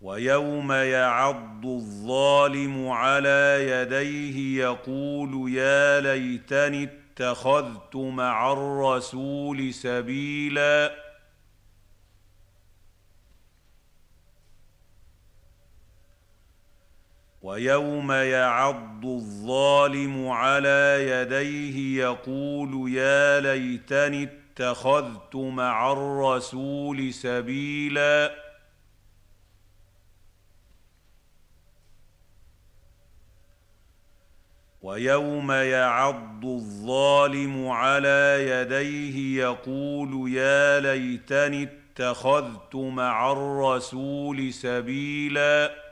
ويوم 0.00 0.72
يعض 0.72 1.66
الظالم 1.66 2.88
على 2.88 3.66
يديه 3.68 4.62
يقول 4.62 5.52
يا 5.52 6.00
ليتني 6.00 6.84
اتخذت 6.84 7.96
مع 7.96 8.52
الرسول 8.52 9.74
سبيلا. 9.74 11.03
ويوم 17.44 18.12
يعض 18.12 19.06
الظالم 19.06 20.28
على 20.28 21.06
يديه 21.08 22.02
يقول 22.02 22.92
يا 22.92 23.40
ليتني 23.40 24.22
اتخذت 24.22 25.36
مع 25.36 25.92
الرسول 25.92 27.14
سبيلا. 27.14 28.34
ويوم 34.82 35.52
يعض 35.52 36.44
الظالم 36.44 37.68
على 37.68 38.46
يديه 38.48 39.42
يقول 39.42 40.32
يا 40.32 40.80
ليتني 40.80 41.62
اتخذت 41.62 42.74
مع 42.74 43.32
الرسول 43.32 44.52
سبيلا. 44.52 45.83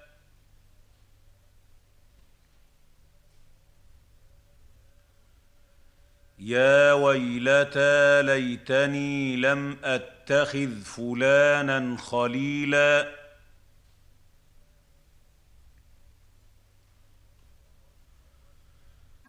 يا 6.45 6.93
ويلتى 6.93 8.23
ليتني 8.23 9.37
لم 9.37 9.77
أتخذ 9.85 10.81
فلانا 10.81 11.97
خليلا. 11.97 13.09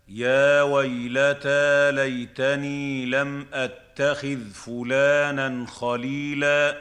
يا 0.07 0.61
ويلتى 0.61 1.91
ليتني 1.91 3.05
لم 3.05 3.47
أتخذ 3.53 4.49
فلانا 4.49 5.65
خليلا. 5.67 6.77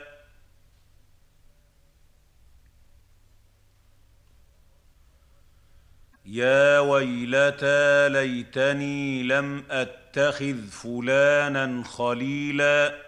يا 6.24 6.78
ويلتى 6.78 8.08
ليتني 8.08 9.22
لم 9.22 9.64
اتخذ 9.70 10.01
فلانا 10.70 11.84
خليلا. 11.84 13.02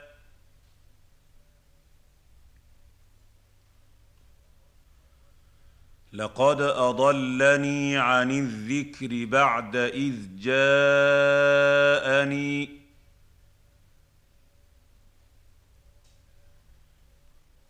لقد 6.12 6.60
أضلني 6.60 7.96
عن 7.96 8.30
الذكر 8.30 9.24
بعد 9.24 9.76
إذ 9.76 10.14
جاءني. 10.38 11.64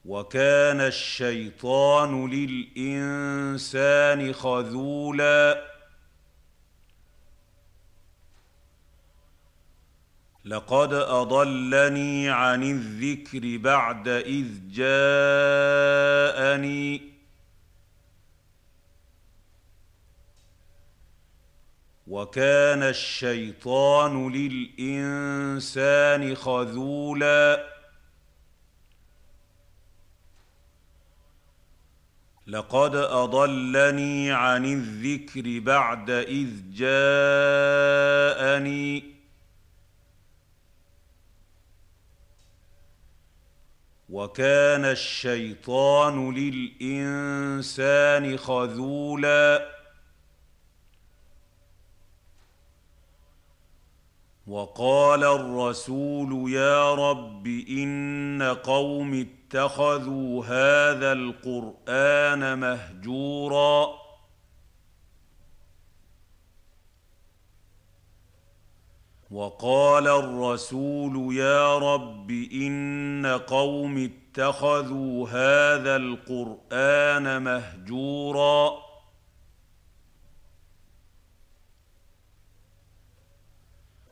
وكان 0.04 0.80
الشيطان 0.80 2.30
للإنسان 2.30 4.32
خذولا. 4.32 5.73
لقد 10.44 10.92
أضلني 10.92 12.30
عن 12.30 12.62
الذكر 12.62 13.56
بعد 13.56 14.08
إذ 14.08 14.48
جاءني. 14.70 15.94
وكان 22.06 22.82
الشيطان 22.82 24.32
للإنسان 24.32 26.34
خذولا. 26.34 27.74
لقد 32.46 32.96
أضلني 32.96 34.32
عن 34.32 34.64
الذكر 34.64 35.60
بعد 35.60 36.10
إذ 36.10 36.50
جاءني. 36.72 37.54
وكان 44.14 44.84
الشيطان 44.84 46.34
للإنسان 46.34 48.36
خذولا. 48.36 49.68
وقال 54.46 55.24
الرسول 55.24 56.52
يا 56.52 56.94
رب 56.94 57.46
إن 57.68 58.56
قوم 58.62 59.26
اتخذوا 59.26 60.44
هذا 60.44 61.12
القرآن 61.12 62.58
مهجورا. 62.58 64.03
وقال 69.34 70.08
الرسول 70.08 71.34
يا 71.34 71.78
رب 71.78 72.30
إن 72.52 73.40
قوم 73.46 74.10
اتخذوا 74.10 75.28
هذا 75.28 75.96
القرآن 75.96 77.42
مهجورا. 77.42 78.78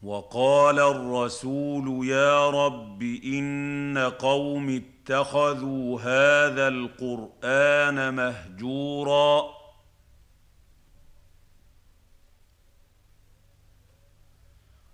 وقال 0.02 0.78
الرسول 0.78 2.06
يا 2.06 2.50
رب 2.50 3.02
إن 3.24 4.12
قوم 4.18 4.82
اتخذوا 4.82 6.00
هذا 6.00 6.68
القرآن 6.68 8.14
مهجورا. 8.14 9.61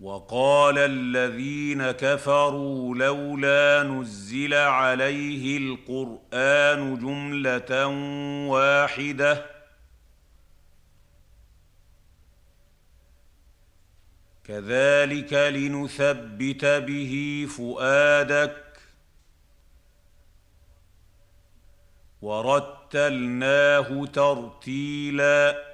وقال 0.00 0.78
الذين 0.78 1.90
كفروا 1.90 2.94
لولا 2.94 3.82
نزل 3.82 4.54
عليه 4.54 5.58
القرآن 5.58 6.98
جملة 6.98 7.86
واحدة. 8.48 9.46
كذلك 14.44 15.32
لنثبت 15.32 16.64
به 16.64 17.46
فؤادك. 17.56 18.64
ورتلناه 22.22 24.06
ترتيلا. 24.06 25.67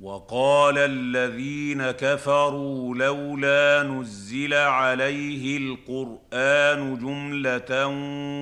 وقال 0.00 0.78
الذين 0.78 1.90
كفروا 1.90 2.94
لولا 2.94 3.82
نزل 3.82 4.54
عليه 4.54 5.56
القرآن 5.58 6.98
جملة 6.98 7.86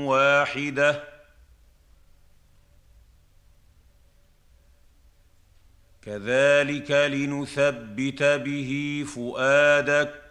واحدة. 0.05 1.05
كذلك 6.03 6.91
لنثبت 6.91 8.23
به 8.23 9.05
فؤادك. 9.15 10.23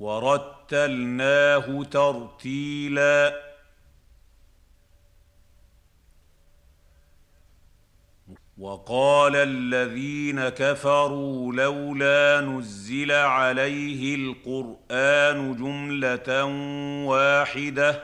ورتلناه 0.00 1.84
ترتيلا. 1.84 3.45
وقال 8.58 9.36
الذين 9.36 10.48
كفروا 10.48 11.52
لولا 11.52 12.40
نزل 12.40 13.12
عليه 13.12 14.14
القرآن 14.14 15.56
جملة 15.56 16.44
واحدة. 17.04 18.02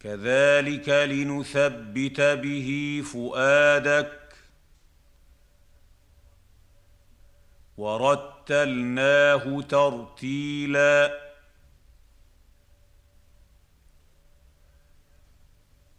كذلك 0.00 0.88
لنثبت 0.88 2.20
به 2.20 3.02
فؤادك. 3.12 4.20
ورتلناه 7.76 9.60
ترتيلا. 9.60 11.23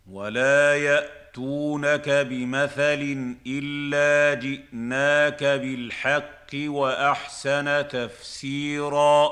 ولا 0.10 0.76
ياتونك 0.76 2.10
بمثل 2.10 3.36
الا 3.48 4.40
جئناك 4.40 5.44
بالحق 5.44 6.50
واحسن 6.54 7.88
تفسيرا 7.88 9.30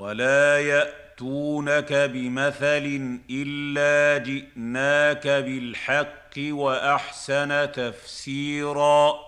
ولا 0.00 0.60
ياتونك 0.60 1.92
بمثل 1.92 3.18
الا 3.30 4.24
جئناك 4.24 5.26
بالحق 5.26 6.34
واحسن 6.38 7.72
تفسيرا 7.72 9.27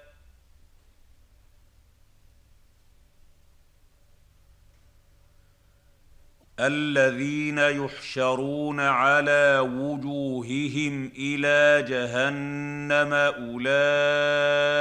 الذين 6.59 7.57
يحشرون 7.57 8.79
على 8.79 9.59
وجوههم 9.59 11.11
إلى 11.17 11.85
جهنم 11.87 13.13
أولئك 13.43 14.73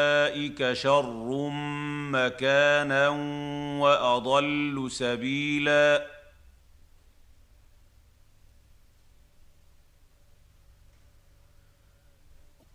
شر 0.72 1.50
مكانا 2.10 3.08
وأضل 3.78 4.86
سبيلا 4.90 6.19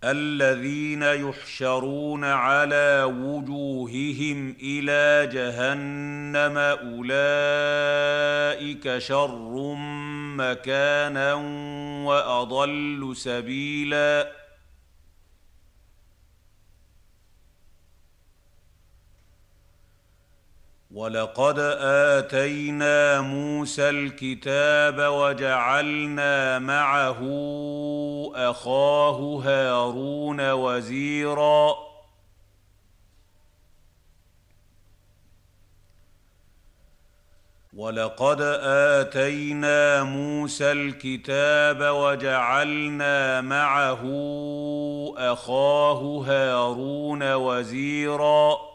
الذين 0.06 1.03
يحشرون 1.03 2.24
على 2.24 3.03
وجوههم 3.03 4.56
إلى 4.62 5.30
جهنم 5.34 6.58
أولئك 6.88 8.18
شر 8.97 9.76
مكانا 10.38 11.34
وأضل 12.06 13.12
سبيلا 13.16 14.45
ولقد 20.96 21.60
آتينا 21.80 23.22
موسى 23.22 23.89
الكتاب 23.89 24.98
وجعلنا 25.00 26.60
معه 26.60 27.20
أخاه 28.36 29.41
هارون 29.46 30.52
وزيرا. 30.52 31.76
ولقد 37.74 38.41
آتينا 39.02 40.04
موسى 40.04 40.72
الكتاب 40.72 41.82
وجعلنا 41.82 43.41
معه 43.41 44.04
أخاه 45.18 46.24
هارون 46.28 47.34
وزيرا. 47.34 48.75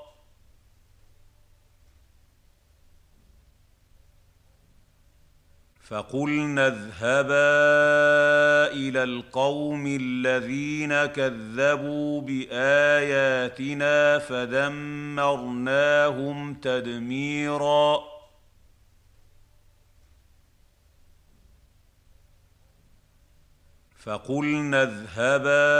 فقلنا 5.91 6.67
اذهبا 6.67 7.51
إلى 8.73 9.03
القوم 9.03 9.97
الذين 10.01 11.05
كذبوا 11.05 12.21
بآياتنا 12.21 14.19
فدمرناهم 14.19 15.23
تدميرا. 16.53 17.99
فقلنا 24.03 24.83
اذهبا 24.83 25.71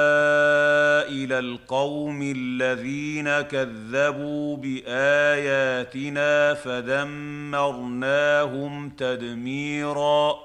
إلى 1.09 1.39
القوم 1.39 2.33
الذين 2.37 3.41
كذبوا 3.41 4.57
بآياتنا 4.57 6.53
فدمرناهم 6.53 8.09
تدميرا. 8.89 10.35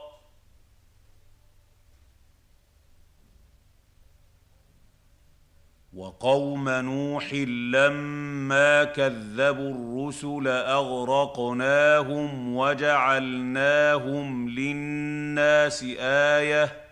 وقوم 5.94 6.68
نوح 6.68 7.32
لما 7.72 8.84
كذبوا 8.84 9.74
الرسل 9.74 10.48
أغرقناهم 10.48 12.56
وجعلناهم 12.56 14.48
للناس 14.48 15.84
آية 16.00 16.85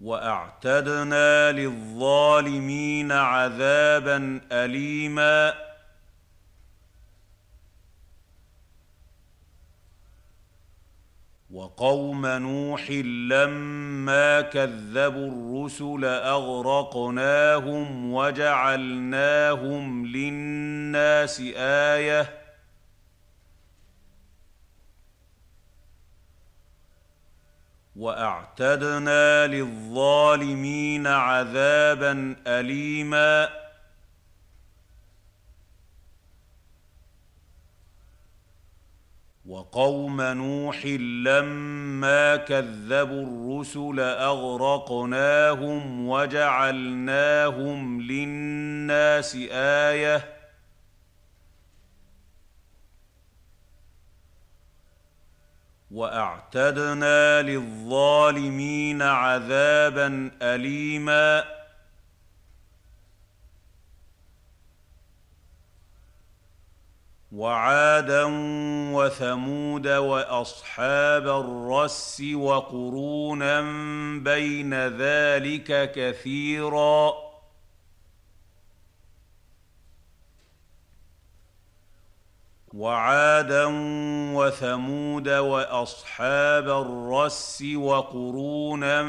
وأعتدنا 0.00 1.52
للظالمين 1.52 3.12
عذابا 3.12 4.40
اليما. 4.52 5.68
وقوم 11.50 12.26
نوح 12.26 12.90
لما 13.30 14.40
كذبوا 14.40 15.28
الرسل 15.28 16.04
أغرقناهم 16.04 17.84
وجعلناهم 18.12 20.06
للناس 20.06 21.40
آية. 21.56 22.47
وأعتدنا 27.98 29.46
للظالمين 29.46 31.06
عذابا 31.06 32.36
اليما. 32.46 33.48
وقوم 39.46 40.20
نوح 40.20 40.84
لما 41.24 42.36
كذبوا 42.36 43.26
الرسل 43.26 44.00
أغرقناهم 44.00 46.08
وجعلناهم 46.08 48.00
للناس 48.00 49.36
آية. 49.52 50.37
وأعتدنا 55.90 57.42
للظالمين 57.42 59.02
عذابا 59.02 60.30
اليما. 60.42 61.44
وعادا 67.32 68.24
وثمود 68.94 69.86
وأصحاب 69.88 71.28
الرس 71.28 72.22
وقرونا 72.34 73.60
بين 74.20 74.74
ذلك 74.74 75.92
كثيرا. 75.92 77.27
وعادا 82.74 83.66
وثمود 84.34 85.28
وأصحاب 85.28 86.68
الرس 86.68 87.64
وقرونا 87.76 89.02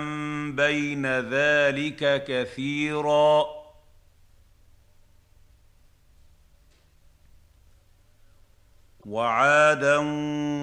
بين 0.52 1.06
ذلك 1.06 2.24
كثيرا. 2.28 3.46
وعادا 9.06 9.98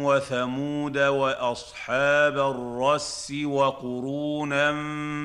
وثمود 0.04 0.98
وأصحاب 0.98 2.38
الرس 2.38 3.32
وقرونا 3.44 4.72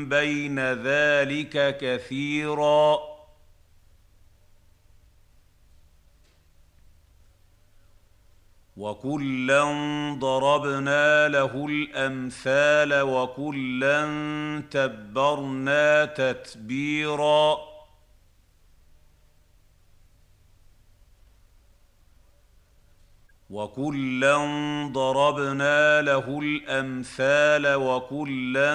بين 0.05 0.59
ذلك 0.59 1.77
كثيرا. 1.77 3.10
وكلا 8.81 9.63
ضربنا 10.19 11.27
له 11.27 11.65
الامثال 11.65 13.01
وكلا 13.01 14.01
تبرنا 14.71 16.05
تتبيرا 16.05 17.57
وكلا 23.49 24.37
ضربنا 24.91 26.01
له 26.01 26.39
الامثال 26.39 27.75
وكلا 27.75 28.73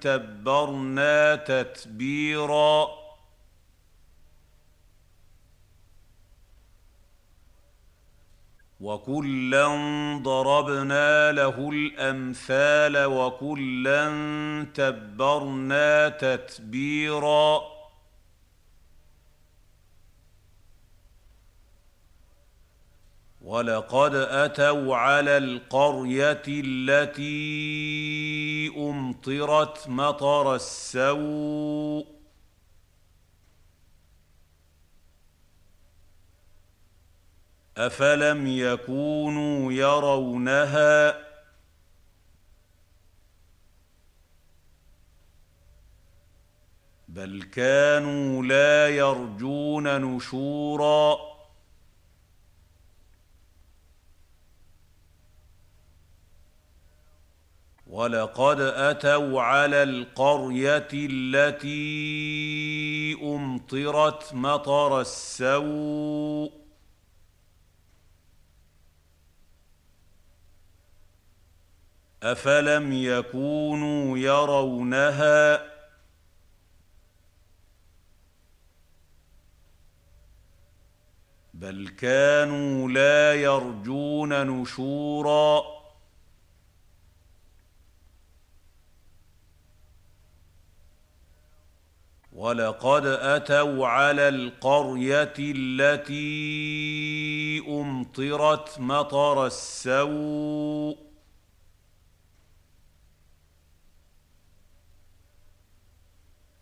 تبرنا 0.00 1.34
تتبيرا 1.36 2.88
وكلا 8.80 9.66
ضربنا 10.22 11.32
له 11.32 11.70
الامثال 11.70 13.04
وكلا 13.04 14.06
تبرنا 14.74 16.08
تتبيرا 16.08 17.60
ولقد 23.42 24.14
اتوا 24.14 24.96
على 24.96 25.36
القريه 25.36 26.42
التي 26.48 27.48
امطرت 28.76 29.88
مطر 29.88 30.54
السوء 30.54 32.17
أفلم 37.78 38.46
يكونوا 38.46 39.72
يرونها؟ 39.72 41.28
بل 47.08 47.42
كانوا 47.42 48.42
لا 48.42 48.88
يرجون 48.88 50.00
نشورا. 50.00 51.28
ولقد 57.86 58.60
أتوا 58.60 59.42
على 59.42 59.82
القرية 59.82 60.88
التي 60.92 61.78
أمطرت 63.22 64.34
مطر 64.34 65.00
السوء. 65.00 66.57
افلم 72.22 72.92
يكونوا 72.92 74.18
يرونها 74.18 75.68
بل 81.54 81.88
كانوا 81.88 82.88
لا 82.88 83.34
يرجون 83.34 84.46
نشورا 84.46 85.62
ولقد 92.32 93.06
اتوا 93.06 93.86
على 93.86 94.28
القريه 94.28 95.34
التي 95.38 96.18
امطرت 97.68 98.80
مطر 98.80 99.46
السوء 99.46 101.07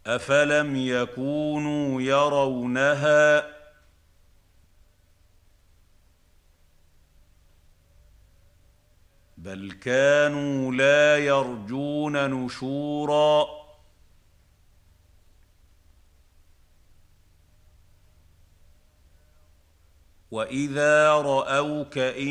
افلم 0.07 0.77
يكونوا 0.77 2.03
يرونها 2.03 3.57
بل 9.39 9.73
كانوا 9.73 10.73
لا 10.73 11.19
يرجون 11.19 12.31
نشورا 12.31 13.47
واذا 20.31 21.13
راوك 21.13 21.99
ان 21.99 22.29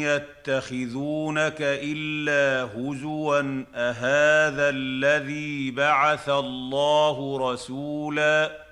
يتخذونك 0.00 1.58
الا 1.60 2.68
هزوا 2.74 3.64
اهذا 3.74 4.68
الذي 4.68 5.70
بعث 5.70 6.28
الله 6.28 7.38
رسولا 7.52 8.65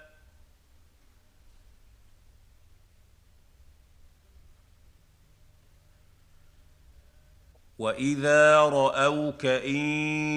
واذا 7.85 8.61
راوك 8.61 9.47
ان 9.47 9.77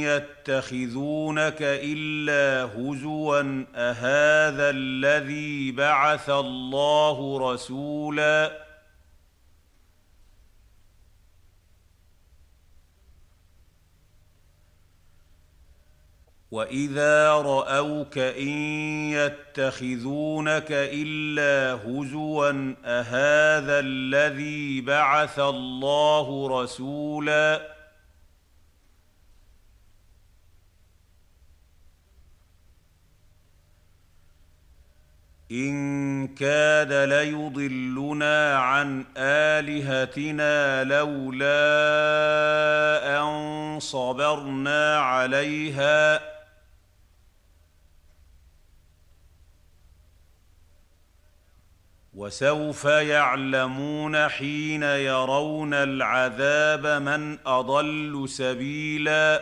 يتخذونك 0.04 1.58
الا 1.62 2.70
هزوا 2.76 3.66
اهذا 3.76 4.70
الذي 4.70 5.72
بعث 5.72 6.30
الله 6.30 7.52
رسولا 7.52 8.67
واذا 16.52 17.32
راوك 17.34 18.18
ان 18.18 18.48
يتخذونك 19.12 20.68
الا 20.72 21.80
هزوا 21.86 22.74
اهذا 22.86 23.80
الذي 23.80 24.82
بعث 24.82 25.40
الله 25.40 26.62
رسولا 26.62 27.78
ان 35.52 36.28
كاد 36.28 36.94
ليضلنا 36.94 38.58
عن 38.58 39.06
الهتنا 39.18 40.84
لولا 40.84 41.58
ان 43.20 43.80
صبرنا 43.80 45.00
عليها 45.00 46.37
وسوف 52.18 52.86
يعلمون 52.86 54.28
حين 54.28 54.84
يرون 54.84 55.74
العذاب 55.74 57.02
من 57.02 57.38
أضل 57.46 58.30
سبيلا. 58.30 59.42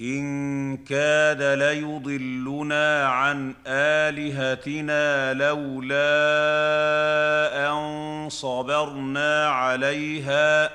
إن 0.00 0.76
كاد 0.76 1.42
ليضلنا 1.42 3.06
عن 3.08 3.54
آلهتنا 3.66 5.34
لولا 5.34 5.98
أن 7.70 8.28
صبرنا 8.30 9.48
عليها 9.48 10.70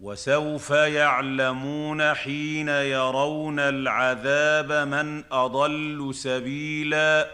وسوف 0.00 0.70
يعلمون 0.70 2.14
حين 2.14 2.68
يرون 2.68 3.60
العذاب 3.60 4.72
من 4.72 5.24
أضل 5.32 6.10
سبيلا. 6.14 7.30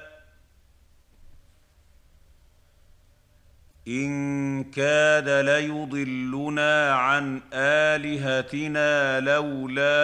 إن 3.88 4.64
كاد 4.64 5.28
ليضلنا 5.28 6.94
عن 6.94 7.40
آلهتنا 7.52 9.20
لولا 9.20 9.94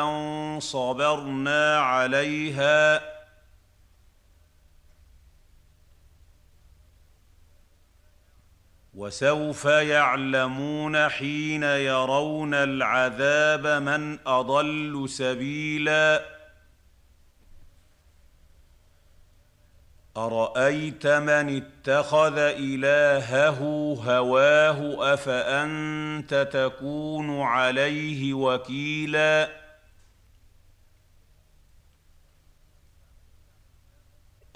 أن 0.00 0.60
صبرنا 0.60 1.80
عليها 1.80 3.17
وسوف 8.98 9.64
يعلمون 9.64 11.08
حين 11.08 11.62
يرون 11.62 12.54
العذاب 12.54 13.66
من 13.82 14.18
أضل 14.26 15.04
سبيلا. 15.08 16.24
أرأيت 20.16 21.06
من 21.06 21.62
اتخذ 21.62 22.38
إلهه 22.38 23.58
هواه 24.04 25.14
أفأنت 25.14 26.48
تكون 26.52 27.40
عليه 27.40 28.34
وكيلا؟ 28.34 29.67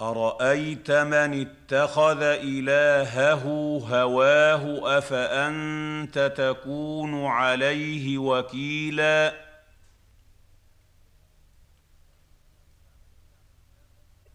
أرأيت 0.03 0.91
من 0.91 1.47
اتخذ 1.47 2.21
إلهه 2.21 3.43
هواه 3.89 4.97
أفأنت 4.97 6.31
تكون 6.37 7.25
عليه 7.25 8.17
وكيلا؟ 8.17 9.33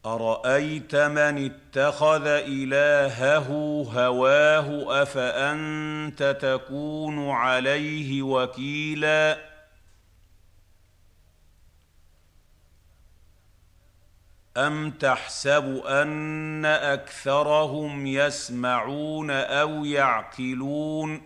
أرأيت 0.06 0.96
من 0.96 1.50
اتخذ 1.50 2.26
إلهه 2.26 3.48
هواه 3.92 5.02
أفأنت 5.02 6.36
تكون 6.40 7.30
عليه 7.30 8.22
وكيلا؟ 8.22 9.38
أم 14.56 14.90
تحسب 14.90 15.82
أن 15.86 16.64
أكثرهم 16.64 18.06
يسمعون 18.06 19.30
أو 19.30 19.84
يعقلون؟ 19.84 21.22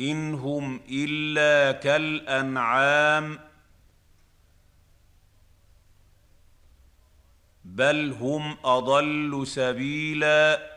إن 0.00 0.34
هم 0.34 0.80
إلا 0.90 1.72
كالأنعام 1.72 3.38
بل 7.64 8.12
هم 8.20 8.56
أضل 8.64 9.46
سبيلا. 9.46 10.73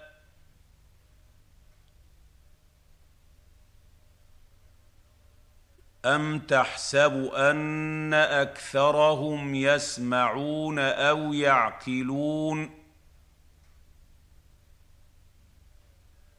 أم 6.05 6.39
تحسب 6.39 7.31
أن 7.33 8.13
أكثرهم 8.13 9.55
يسمعون 9.55 10.79
أو 10.79 11.33
يعقلون؟ 11.33 12.69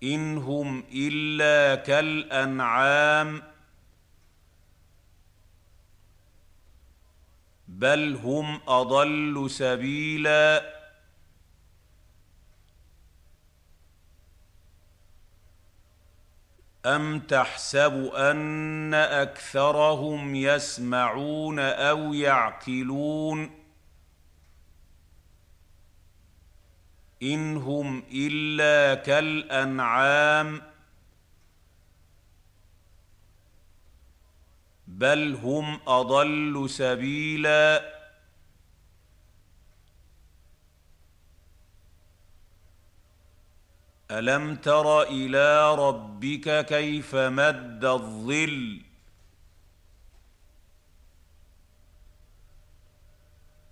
إن 0.03 0.39
هم 0.39 0.85
إلا 0.93 1.83
كالأنعام 1.83 3.43
بل 7.69 8.19
هم 8.25 8.61
أضل 8.69 9.51
سبيلا. 9.51 10.78
ام 16.97 17.19
تحسب 17.21 18.11
ان 18.15 18.95
اكثرهم 18.95 20.35
يسمعون 20.35 21.59
أو 21.59 22.15
يعقلون 22.15 23.51
ان 27.23 27.57
هم 27.57 28.03
الا 28.13 28.95
كالانعام 28.95 30.63
بل 34.87 35.35
هم 35.43 35.81
اضل 35.87 36.71
سبيلا 36.71 37.98
ألم 44.11 44.57
تر 44.57 45.03
إلى 45.03 45.75
ربك 45.75 46.67
كيف 46.67 47.15
مد 47.15 47.85
الظل؟ 47.85 48.81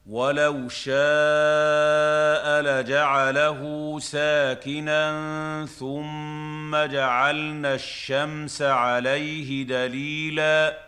ولو 0.07 0.69
شاء 0.69 2.63
لجعله 2.63 3.61
ساكنا 4.01 5.67
ثم 5.67 6.77
جعلنا 6.77 7.75
الشمس 7.75 8.63
عليه 8.63 9.63
دليلا 9.63 10.79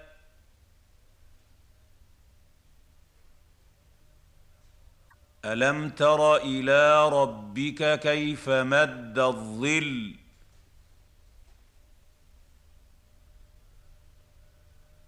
ألم 5.44 5.88
تر 5.88 6.36
إلى 6.36 7.08
ربك 7.08 7.98
كيف 8.00 8.48
مد 8.48 9.18
الظل؟ 9.18 10.14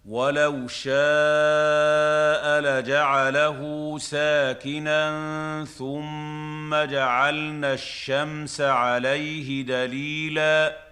ولو 0.05 0.67
شاء 0.67 2.61
لجعله 2.61 3.97
ساكنا 3.97 5.65
ثم 5.65 6.75
جعلنا 6.75 7.73
الشمس 7.73 8.61
عليه 8.61 9.61
دليلا 9.61 10.90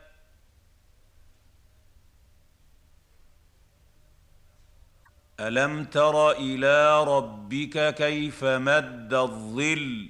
ألم 5.39 5.83
تر 5.83 6.31
إلى 6.31 7.03
ربك 7.03 7.93
كيف 7.95 8.43
مد 8.43 9.13
الظل؟ 9.13 10.09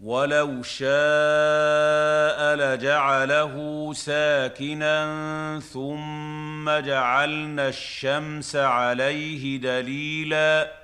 ولو 0.00 0.62
شاء 0.62 2.56
لجعله 2.56 3.54
ساكنا 3.94 5.60
ثم 5.60 6.70
جعلنا 6.70 7.68
الشمس 7.68 8.56
عليه 8.56 9.56
دليلا 9.56 10.81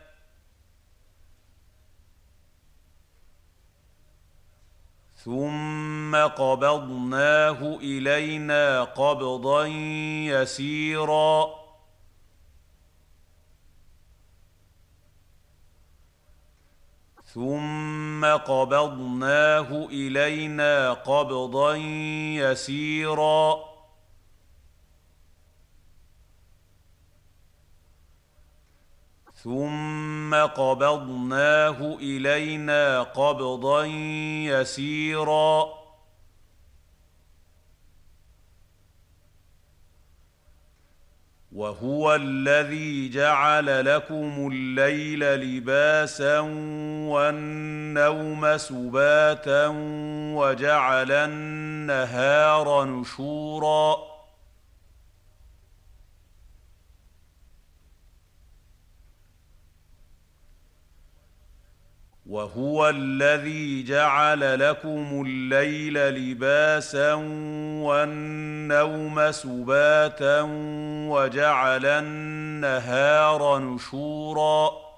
ثم 5.25 6.17
قبضناه 6.17 7.79
الينا 7.83 8.85
قبضا 8.85 9.67
يسيرا 10.27 11.59
ثم 17.25 18.25
قبضناه 18.25 19.87
الينا 19.91 20.93
قبضا 20.93 21.77
يسيرا 22.35 23.68
ثم 29.45 30.35
قبضناه 30.35 31.97
الينا 32.01 33.03
قبضا 33.03 33.85
يسيرا 34.45 35.79
وهو 41.53 42.15
الذي 42.15 43.09
جعل 43.09 43.95
لكم 43.95 44.51
الليل 44.53 45.21
لباسا 45.21 46.39
والنوم 47.09 48.57
سباتا 48.57 49.67
وجعل 50.37 51.13
النهار 51.13 52.85
نشورا 52.85 54.18
وهو 62.29 62.89
الذي 62.89 63.83
جعل 63.83 64.69
لكم 64.69 65.25
الليل 65.27 65.95
لباسا 65.95 67.15
والنوم 67.85 69.31
سباتا 69.31 70.41
وجعل 71.09 71.87
النهار 71.87 73.59
نشورا. 73.59 74.89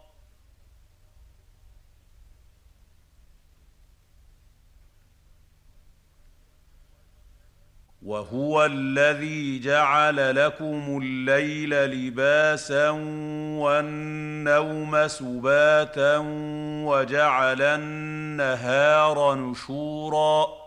وهو 8.03 8.64
الذي 8.64 9.59
جعل 9.59 10.37
لكم 10.37 11.01
الليل 11.03 11.70
لباسا 11.70 12.91
والنوم 13.61 15.07
سباتا 15.09 16.18
وجعل 16.87 17.62
النهار 17.62 19.35
نشورا. 19.35 20.61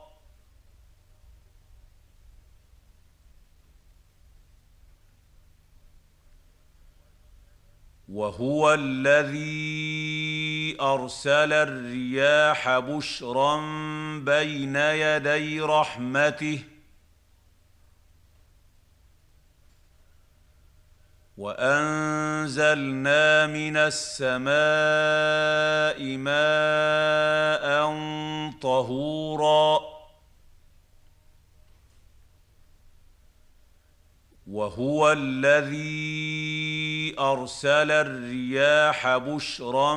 وهو 8.09 8.74
الذي 8.74 10.78
أرسل 10.82 11.53
الرياح 11.53 12.80
بشرا 12.80 13.55
بين 14.20 14.76
يدي 14.76 15.61
رحمته. 15.61 16.72
وانزلنا 21.44 23.48
من 23.48 23.78
السماء 23.78 24.48
ماء 26.18 27.94
طهورا 28.62 29.80
وهو 34.48 35.12
الذي 35.12 37.16
ارسل 37.20 37.91
الرياح 37.91 39.18
بشرا 39.18 39.96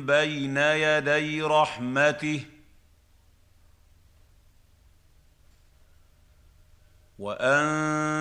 بين 0.00 0.56
يدي 0.56 1.42
رحمته 1.42 2.44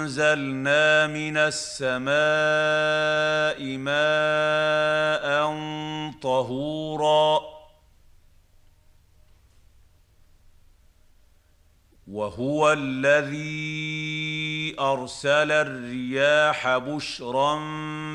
وانزلنا 0.06 1.08
من 1.08 1.38
السماء 1.38 2.08
ماء 3.78 5.26
طهورا 6.22 7.40
وهو 12.08 12.74
الذي 12.74 13.56
أرسل 14.80 15.52
الرياح 15.52 16.78
بشرا 16.78 17.56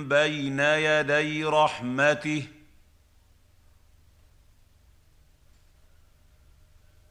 بين 0.02 0.60
يدي 0.60 1.44
رحمته 1.44 2.46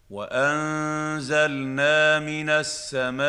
وأنزلنا 0.10 1.99
من 2.20 2.49
السماء 2.49 3.20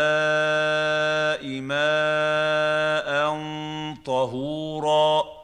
ماء 1.60 3.10
طهورا 4.04 5.40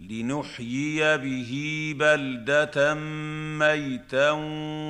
لنحيي 0.00 1.16
به 1.16 1.92
بلدة 1.98 2.94
ميتا 3.58 4.30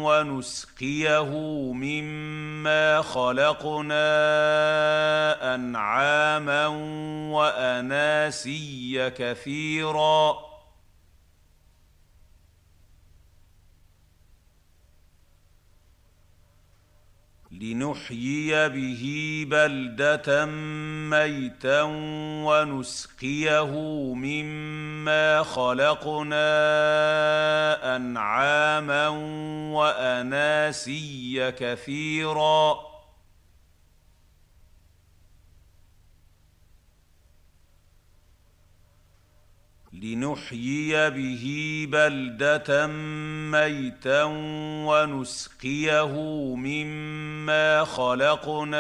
ونسقيه 0.04 1.30
مما 1.72 3.02
خلقنا 3.02 4.04
أنعاما 5.54 6.66
وأناسيا 7.32 9.08
كثيرا 9.08 10.47
لنحيي 17.60 18.68
به 18.68 19.44
بلدة 19.50 20.46
ميتا 21.10 21.82
ونسقيه 22.46 23.70
مما 24.14 25.42
خلقنا 25.42 26.36
أنعاما 27.96 29.08
وأناسيا 29.78 31.50
كثيرا 31.50 32.87
لنحيي 40.02 41.10
به 41.10 41.86
بلدة 41.90 42.86
ميتا 43.50 44.24
ونسقيه 44.86 46.12
مما 46.56 47.84
خلقنا 47.84 48.78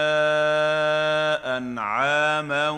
أنعاما 1.56 2.70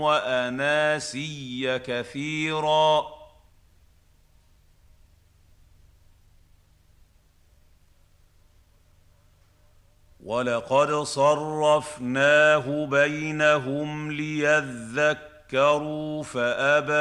وأناسيا 0.00 1.78
كثيرا. 1.78 3.14
ولقد 10.20 10.92
صرفناه 10.92 12.86
بينهم 12.86 14.12
ليذكروا 14.12 15.33
ذكروا 15.54 16.22
فأبى 16.22 16.92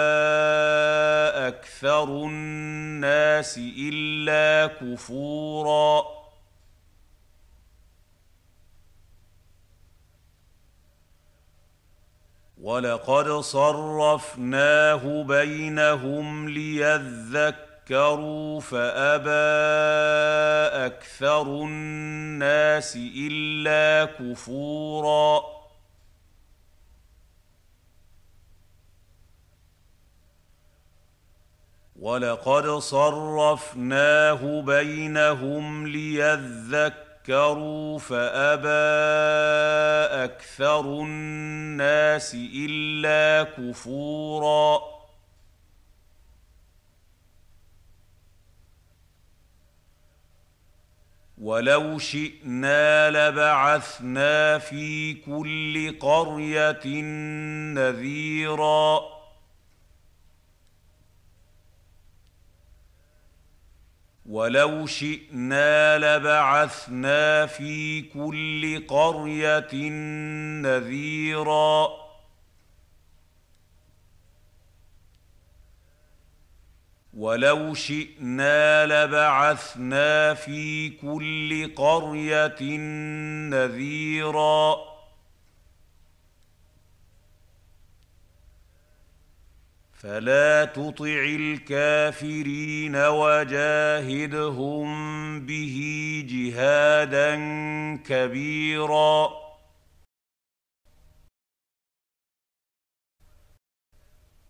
أكثر 1.47 2.03
الناس 2.03 3.57
إلا 3.57 4.67
كفورا. 4.67 6.03
ولقد 12.61 13.29
صرفناه 13.29 15.23
بينهم 15.23 16.49
ليذكروا 16.49 18.59
فابى 18.59 19.29
أكثر 20.85 21.41
الناس 21.41 22.97
الا 23.17 24.05
كفورا. 24.05 25.62
ولقد 32.03 32.67
صرفناه 32.67 34.61
بينهم 34.61 35.87
ليذكروا 35.87 36.79
فابى 37.99 38.67
أكثر 40.23 40.79
الناس 40.79 42.35
الا 42.55 43.43
كفورا 43.43 44.79
ولو 51.37 51.99
شئنا 51.99 53.09
لبعثنا 53.09 54.57
في 54.57 55.13
كل 55.13 55.99
قريه 55.99 57.01
نذيرا 57.73 59.22
ولو 64.33 64.87
شئنا 64.87 65.97
لبعثنا 65.97 67.45
في 67.45 68.01
كل 68.01 68.87
قرية 68.87 69.89
نذيرا. 70.61 71.87
ولو 77.13 77.73
شئنا 77.73 78.85
لبعثنا 78.85 80.33
في 80.33 80.89
كل 80.89 81.75
قرية 81.75 82.77
نذيرا. 83.49 84.92
فلا 90.03 90.65
تطع 90.65 91.25
الكافرين 91.39 92.95
وجاهدهم 92.95 94.89
به 95.45 95.77
جهادا 96.29 97.35
كبيرا. 97.95 99.29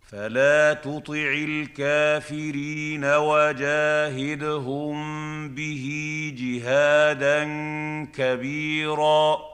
فلا 0.00 0.72
تطع 0.72 1.34
الكافرين 1.48 3.04
وجاهدهم 3.04 4.96
به 5.54 5.86
جهادا 6.38 7.44
كبيرا. 8.04 9.53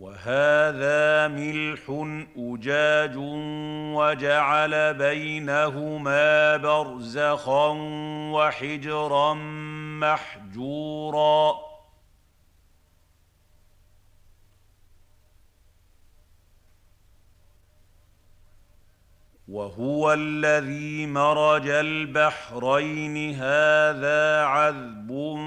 وهذا 0.00 1.28
ملح 1.28 1.80
أجاج 2.36 3.16
وجعل 3.96 4.94
بينهما 4.94 6.56
برزخا 6.56 7.68
وحجرا 8.32 9.34
محجورا 10.00 11.69
وهو 19.50 20.12
الذي 20.12 21.06
مرج 21.06 21.68
البحرين. 21.68 23.34
هذا 23.34 24.44
عذب 24.44 25.38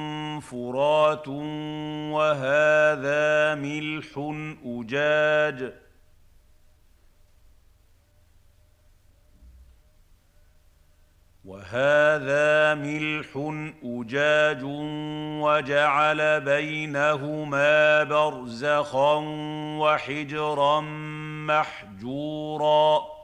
فرات 0.42 1.28
وهذا 2.18 3.56
ملح 3.56 4.36
أجاج. 4.66 5.74
وهذا 11.46 12.74
ملح 12.74 13.28
أجاج 13.84 14.64
وجعل 15.44 16.42
بينهما 16.42 18.04
برزخا 18.04 19.16
وحجرا 19.80 20.82
محجورا. 21.48 23.23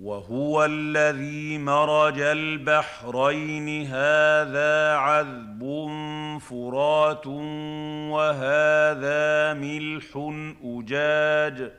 وهو 0.00 0.64
الذي 0.64 1.58
مرج 1.58 2.20
البحرين. 2.20 3.86
هذا 3.86 4.96
عذب 4.96 5.88
فرات 6.40 7.26
وهذا 8.12 9.54
ملح 9.54 10.32
أجاج. 10.64 11.72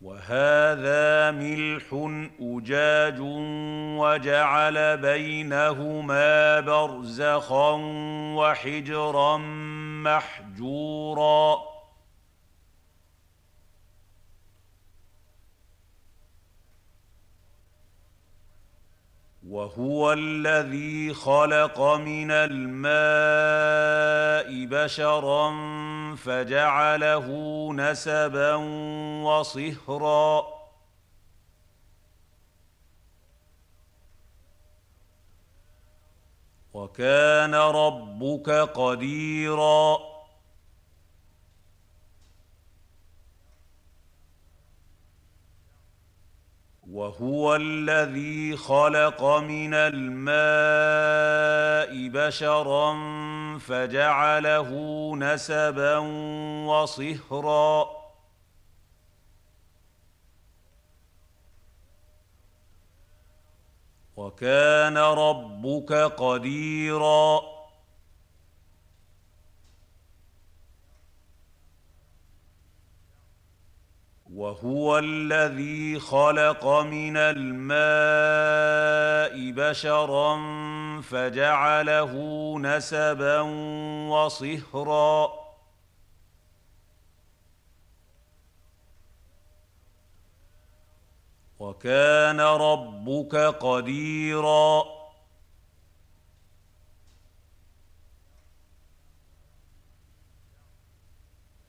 وهذا 0.00 1.30
ملح 1.30 1.84
أجاج 2.40 3.20
وجعل 4.00 4.96
بينهما 4.96 6.60
برزخا 6.60 7.72
وحجرا 8.36 9.36
محجورا. 10.06 11.75
وهو 19.56 20.12
الذي 20.12 21.14
خلق 21.14 21.80
من 21.80 22.30
الماء 22.30 23.06
بشرا 24.66 25.50
فجعله 26.16 27.26
نسبا 27.72 28.54
وصهرا. 29.24 30.46
وكان 36.74 37.54
ربك 37.54 38.50
قديرا. 38.50 40.15
وهو 46.92 47.56
الذي 47.56 48.56
خلق 48.56 49.24
من 49.24 49.74
الماء 49.74 50.26
بشرا 52.08 52.94
فجعله 53.58 54.70
نسبا 55.16 55.98
وصهرا. 56.66 57.86
وكان 64.16 64.98
ربك 64.98 65.92
قديرا. 65.92 67.55
وهو 74.36 74.98
الذي 74.98 75.98
خلق 75.98 76.66
من 76.66 77.16
الماء 77.16 77.50
بشرا 79.50 80.36
فجعله 81.00 82.12
نسبا 82.58 83.40
وصهرا. 84.10 85.32
وكان 91.58 92.40
ربك 92.40 93.34
قديرا. 93.36 94.95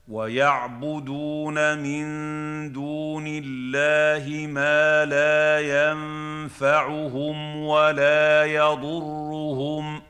ويعبدون 0.07 1.77
من 1.77 2.07
دون 2.73 3.25
الله 3.27 4.47
ما 4.47 5.05
لا 5.05 5.59
ينفعهم 5.59 7.57
ولا 7.57 8.45
يضرهم. 8.45 10.01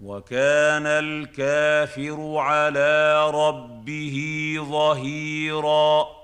وكان 0.00 0.86
الكافر 0.86 2.36
على 2.36 3.30
ربه 3.30 4.56
ظهيراً. 4.60 6.19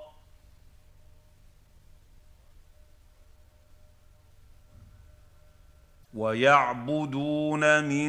ويعبدون 6.16 7.84
من 7.84 8.08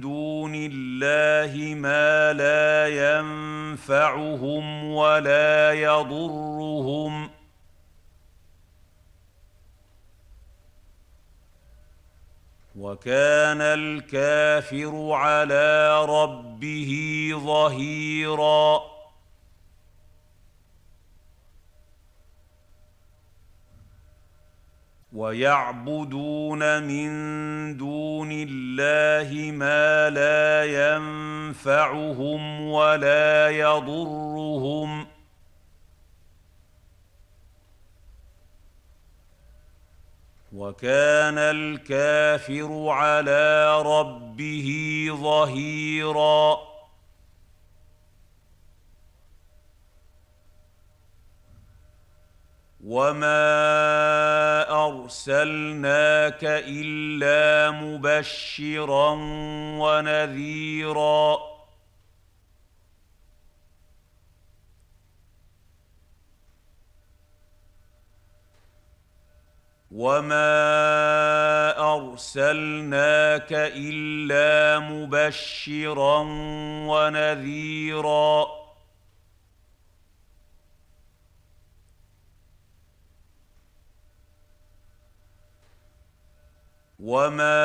دون 0.00 0.52
الله 0.54 1.74
ما 1.74 2.32
لا 2.32 2.88
ينفعهم 2.88 4.84
ولا 4.84 5.72
يضرهم. 5.72 7.30
وكان 12.76 13.60
الكافر 13.60 15.12
على 15.12 16.04
ربه 16.04 17.30
ظهيراً. 17.44 18.97
ويعبدون 25.18 26.82
من 26.82 27.10
دون 27.76 28.28
الله 28.32 29.50
ما 29.52 30.10
لا 30.10 30.64
ينفعهم 30.64 32.60
ولا 32.70 33.48
يضرهم. 33.50 35.06
وكان 40.52 41.38
الكافر 41.38 42.88
على 42.88 43.82
ربه 43.82 45.08
ظهيراً. 45.10 46.77
وما 52.88 54.64
ارسلناك 54.86 56.44
الا 56.44 57.70
مبشرا 57.70 59.10
ونذيرا 59.80 61.38
وما 69.90 70.54
ارسلناك 71.94 73.52
الا 73.52 74.78
مبشرا 74.78 76.18
ونذيرا 76.88 78.67
وما 86.98 87.62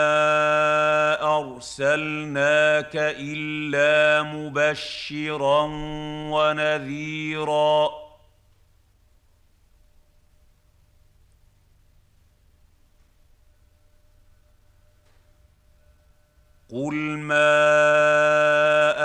ارسلناك 1.37 2.95
الا 2.95 4.23
مبشرا 4.23 5.63
ونذيرا 6.29 7.89
قل 16.69 16.95
ما 17.19 17.53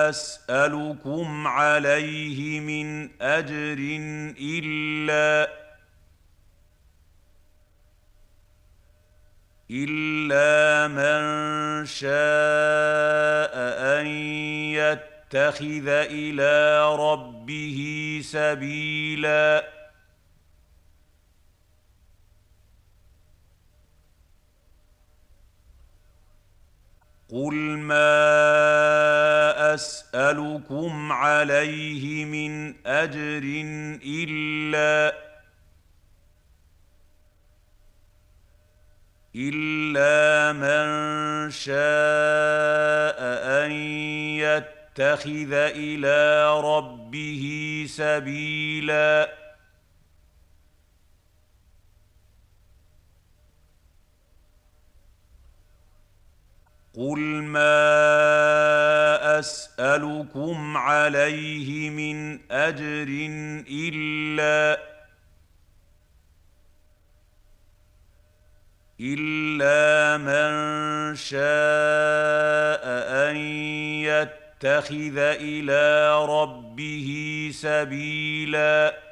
اسالكم 0.08 1.46
عليه 1.46 2.60
من 2.60 3.10
اجر 3.20 3.78
الا 4.40 5.67
الا 9.70 10.88
من 10.88 11.86
شاء 11.86 13.54
ان 14.00 14.06
يتخذ 14.72 15.88
إلى 15.88 16.84
ربه 16.96 18.20
سبيلا 18.24 19.78
قل 27.28 27.54
ما 27.78 28.14
اسالكم 29.74 31.12
عليه 31.12 32.24
من 32.24 32.74
اجر 32.86 33.42
الا 34.04 35.27
الا 39.38 40.52
من 40.52 41.50
شاء 41.50 43.18
ان 43.64 43.72
يتخذ 44.42 45.52
إلى 45.52 46.50
ربه 46.60 47.44
سبيلا 47.88 49.38
قل 56.94 57.18
ما 57.42 57.78
اسالكم 59.38 60.76
عليه 60.76 61.90
من 61.90 62.40
اجر 62.50 63.08
الا 63.70 64.97
الا 69.00 70.18
من 70.18 71.14
شاء 71.16 72.84
ان 73.30 73.36
يتخذ 74.02 75.18
إلى 75.18 76.24
ربه 76.24 77.50
سبيلا 77.54 79.08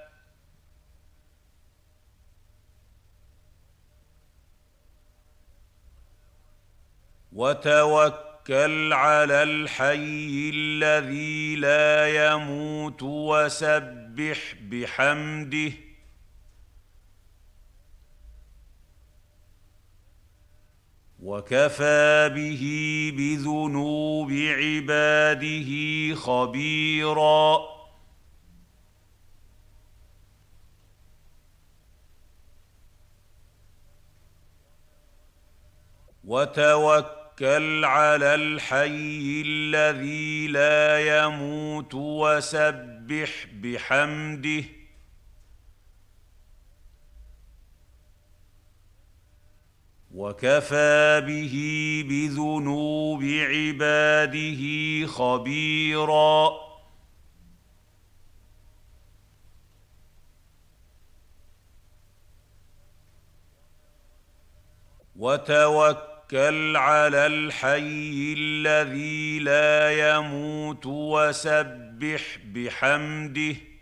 وتوكل 7.32 8.92
على 8.92 9.42
الحي 9.42 10.50
الذي 10.54 11.56
لا 11.56 12.08
يموت 12.26 13.02
وسبح 13.02 14.54
بحمده 14.60 15.85
وكفى 21.22 22.30
به 22.34 22.62
بذنوب 23.16 24.32
عباده 24.32 25.70
خبيرا. 26.14 27.76
وتوكل 36.24 37.84
على 37.84 38.34
الحي 38.34 39.42
الذي 39.46 40.46
لا 40.46 41.18
يموت 41.24 41.94
وسبح 41.94 43.46
بحمده 43.52 44.75
وكفى 50.16 51.22
به 51.26 51.54
بذنوب 52.08 53.22
عباده 53.22 54.62
خبيرا. 55.06 56.66
وتوكل 65.16 66.76
على 66.76 67.26
الحي 67.26 68.34
الذي 68.38 69.38
لا 69.38 70.16
يموت 70.16 70.86
وسبح 70.86 72.38
بحمده. 72.44 73.75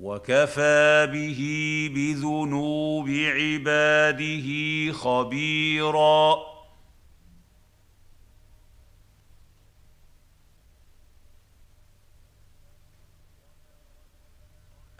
وكفى 0.00 1.08
به 1.12 1.40
بذنوب 1.94 3.08
عباده 3.08 4.48
خبيرا. 4.92 6.50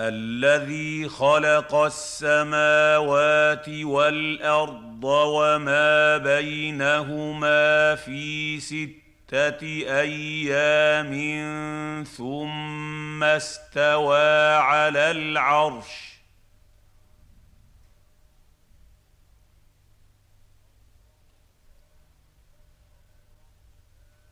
الذي 0.00 1.08
خلق 1.08 1.74
السماوات 1.74 3.68
والأرض 3.68 5.04
وما 5.04 6.16
بينهما 6.16 7.94
في 7.94 8.60
سته 8.60 9.09
أيام 9.88 11.12
ثم 12.04 13.24
استوى 13.24 14.54
على 14.56 15.10
العرش. 15.10 16.10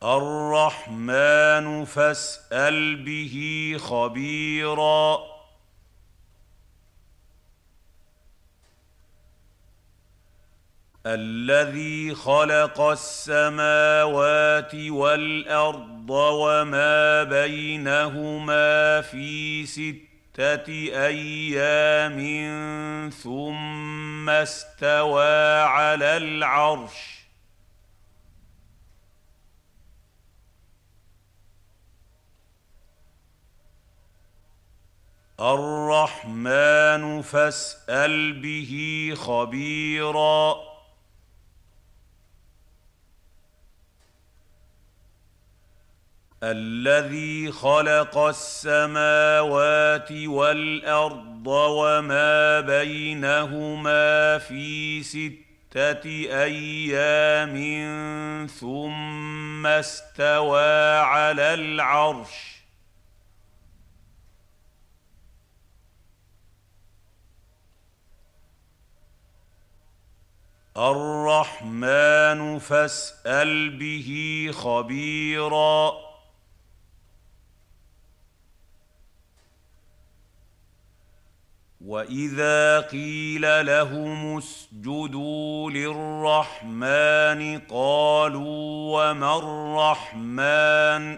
الرحمن 0.03 1.85
فاسأل 1.85 3.03
به 3.03 3.75
خبيرا 3.79 5.38
الذي 11.05 12.15
خلق 12.15 12.81
السماوات 12.81 14.75
والأرض 14.75 16.09
وما 16.09 17.23
بينهما 17.23 19.01
في 19.01 19.65
ستة 19.65 20.67
أيام 21.07 22.19
ثم 23.09 24.29
استوى 24.29 25.61
على 25.61 26.17
العرش. 26.17 27.19
الرحمن 35.39 37.21
فاسأل 37.21 38.41
به 38.41 39.13
خبيرا. 39.15 40.68
الذي 46.43 47.51
خلق 47.51 48.17
السماوات 48.17 50.11
والأرض 50.11 51.47
وما 51.47 52.59
بينهما 52.59 54.37
في 54.37 55.03
ستة 55.03 56.05
أيام 56.43 57.57
ثم 58.47 59.67
استوى 59.67 60.99
على 60.99 61.53
العرش. 61.53 62.59
الرحمن 70.77 72.59
فاسأل 72.59 73.69
به 73.77 74.49
خبيرا 74.53 76.08
واذا 81.89 82.79
قيل 82.79 83.65
لهم 83.65 84.37
اسجدوا 84.37 85.71
للرحمن 85.71 87.59
قالوا 87.59 89.11
وما 89.11 89.37
الرحمن 89.37 91.17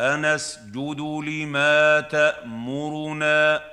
انسجد 0.00 1.00
لما 1.00 2.00
تامرنا 2.00 3.64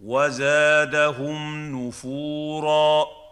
وزادهم 0.00 1.38
نفورا 1.76 3.23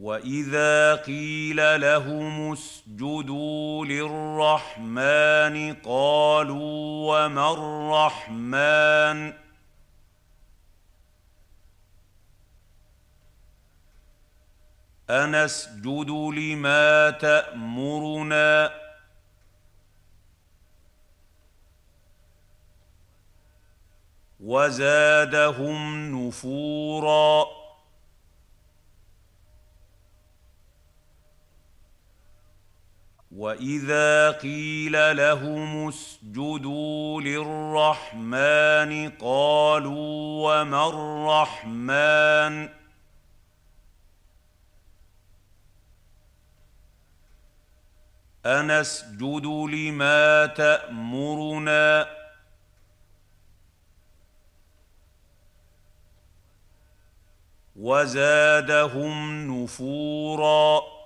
واذا 0.00 0.94
قيل 0.94 1.80
لهم 1.80 2.52
اسجدوا 2.52 3.86
للرحمن 3.86 5.74
قالوا 5.74 7.26
وما 7.26 7.52
الرحمن 7.52 9.32
انسجد 15.10 16.10
لما 16.10 17.10
تامرنا 17.10 18.70
وزادهم 24.40 26.10
نفورا 26.14 27.57
واذا 33.38 34.30
قيل 34.30 35.16
لهم 35.16 35.88
اسجدوا 35.88 37.20
للرحمن 37.20 39.10
قالوا 39.10 40.60
وما 40.60 40.88
الرحمن 40.88 42.68
انسجد 48.46 49.46
لما 49.46 50.46
تامرنا 50.46 52.08
وزادهم 57.76 59.46
نفورا 59.50 60.97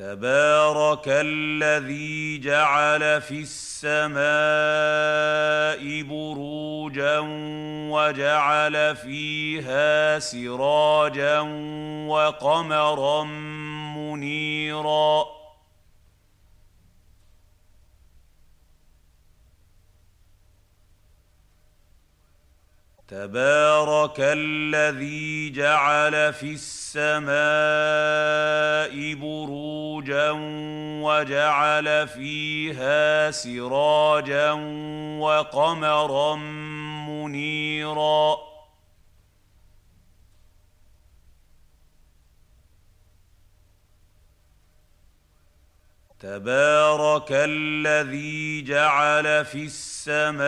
تبارك 0.00 1.04
الذي 1.06 2.38
جعل 2.38 3.20
في 3.20 3.44
السماء 3.44 4.20
بروجا 6.02 7.18
وجعل 7.92 8.96
فيها 8.96 10.18
سراجا 10.18 11.40
وقمرا 12.08 13.24
منيرا 13.96 15.39
تبارك 23.10 24.16
الذي 24.18 25.50
جعل 25.50 26.32
في 26.32 26.56
السماء 26.58 27.30
بروجا 29.14 30.30
وجعل 31.02 32.08
فيها 32.08 33.30
سراجا 33.30 34.52
وقمرا 35.20 36.36
منيرا 37.08 38.49
تبارك 46.20 47.28
الذي 47.30 48.62
جعل 48.62 49.44
في 49.44 49.64
السماء 49.64 50.40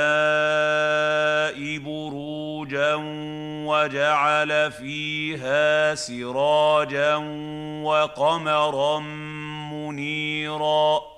بروجا 1.78 2.94
وجعل 3.66 4.73
فيها 4.73 5.94
سراجا 5.94 7.16
وقمرا 7.85 8.99
منيرا 9.73 11.12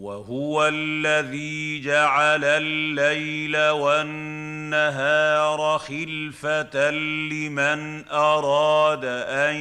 وهو 0.00 0.68
الذي 0.68 1.80
جعل 1.80 2.44
الليل 2.44 3.68
والنهار 3.68 5.78
خلفة 5.78 6.90
لمن 6.90 8.08
أراد 8.08 9.04
أن 9.04 9.56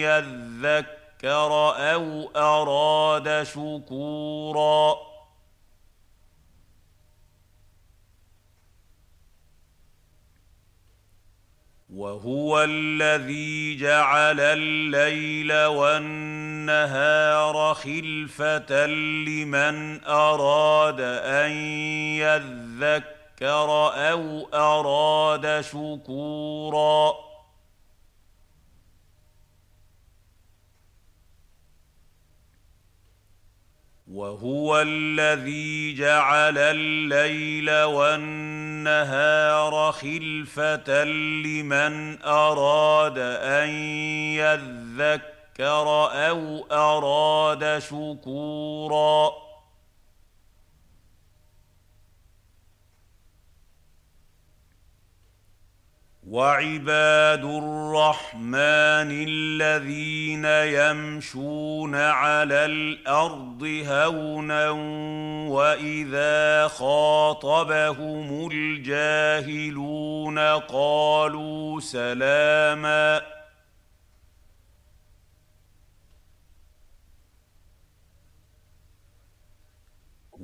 يذكر 0.00 1.74
أو 1.76 2.30
أراد 2.36 3.42
شكورا 3.42 4.96
وهو 11.96 12.64
الذي 12.64 13.76
جعل 13.76 14.40
الليل 14.40 15.64
والنهار 15.64 17.54
خلفة 17.74 18.86
لمن 18.86 20.04
أراد 20.04 21.00
أن 21.00 21.50
يذكر 22.20 23.70
أو 23.94 24.48
أراد 24.54 25.60
شكورا 25.60 27.14
وهو 34.16 34.80
الذي 34.80 35.94
جعل 35.94 36.58
الليل 36.58 37.82
والنهار 37.82 39.72
خلفة 39.92 41.04
لمن 41.04 42.22
أراد 42.22 43.18
أن 43.42 43.68
يذكر 44.40 45.88
أو 46.12 46.66
أراد 46.72 47.78
شكورا 47.78 49.45
وعباد 56.26 57.44
الرحمن 57.44 59.10
الذين 59.28 60.44
يمشون 60.44 61.94
على 61.94 62.64
الأرض 62.64 63.84
هونا 63.86 64.70
وإذا 65.50 66.68
خاطبهم 66.68 68.48
الجاهلون 68.52 70.38
قالوا 70.38 71.80
سلاما 71.80 73.35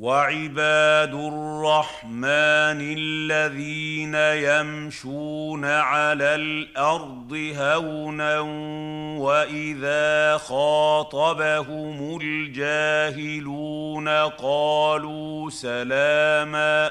وعباد 0.03 1.15
الرحمن 1.15 2.81
الذين 2.99 4.15
يمشون 4.15 5.65
على 5.65 6.35
الأرض 6.35 7.53
هونا 7.57 8.41
وإذا 9.19 10.37
خاطبهم 10.39 12.19
الجاهلون 12.23 14.09
قالوا 14.29 15.51
سلاما 15.51 16.91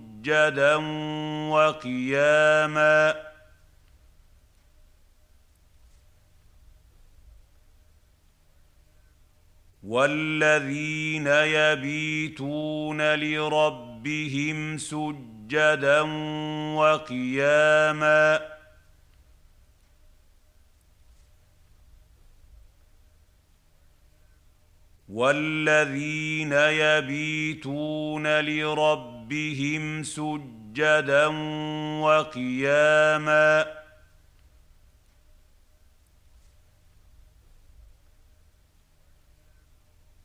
سجدا 0.21 0.75
وقياما. 1.49 3.15
والذين 9.83 11.27
يبيتون 11.27 13.15
لربهم 13.15 14.77
سجدا 14.77 16.01
وقياما. 16.75 18.51
والذين 25.09 26.53
يبيتون 26.53 28.39
لربهم 28.39 29.10
سجدا 30.03 31.27
وقياما. 32.01 33.65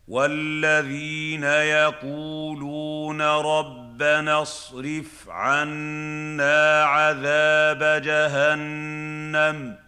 والذين 0.08 1.44
يقولون 1.44 3.22
ربنا 3.22 4.42
اصرف 4.42 5.28
عنا 5.28 6.84
عذاب 6.84 8.02
جهنم. 8.02 9.85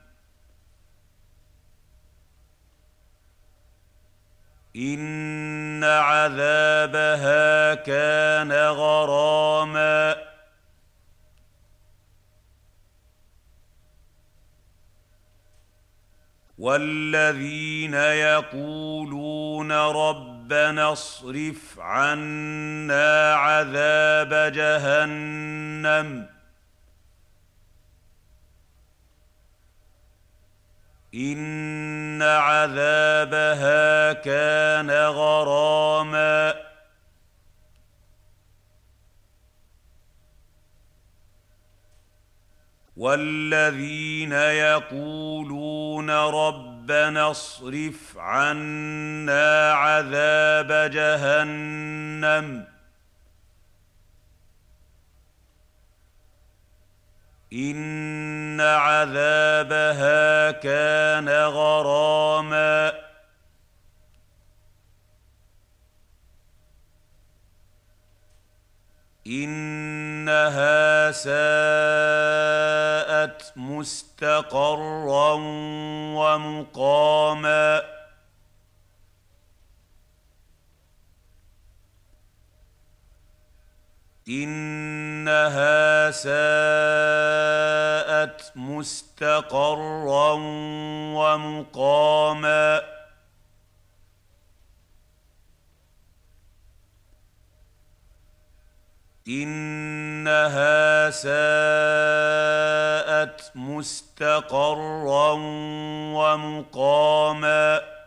ان 4.79 5.85
عذابها 5.85 7.75
كان 7.75 8.53
غراما 8.53 10.17
والذين 16.59 17.95
يقولون 17.95 19.73
ربنا 19.73 20.93
اصرف 20.93 21.81
عنا 21.81 23.35
عذاب 23.35 24.53
جهنم 24.53 26.38
ان 31.15 32.23
عذابها 32.23 34.13
كان 34.13 34.91
غراما 34.91 36.55
والذين 42.97 44.33
يقولون 44.33 46.11
ربنا 46.11 47.31
اصرف 47.31 48.19
عنا 48.19 49.73
عذاب 49.73 50.91
جهنم 50.91 52.78
ان 57.53 58.61
عذابها 58.61 60.51
كان 60.51 61.29
غراما. 61.29 62.93
انها 69.27 71.13
ساءت 71.13 71.29
مستقرا 73.57 75.33
ومقاما. 76.15 77.98
إنها 84.29 86.11
ساءت 86.11 86.29
مستقرا 88.57 90.33
ومقاما. 91.15 92.83
إنها 99.29 101.11
ساءت 101.11 101.33
مستقرا 103.55 105.33
ومقاما. 106.15 107.98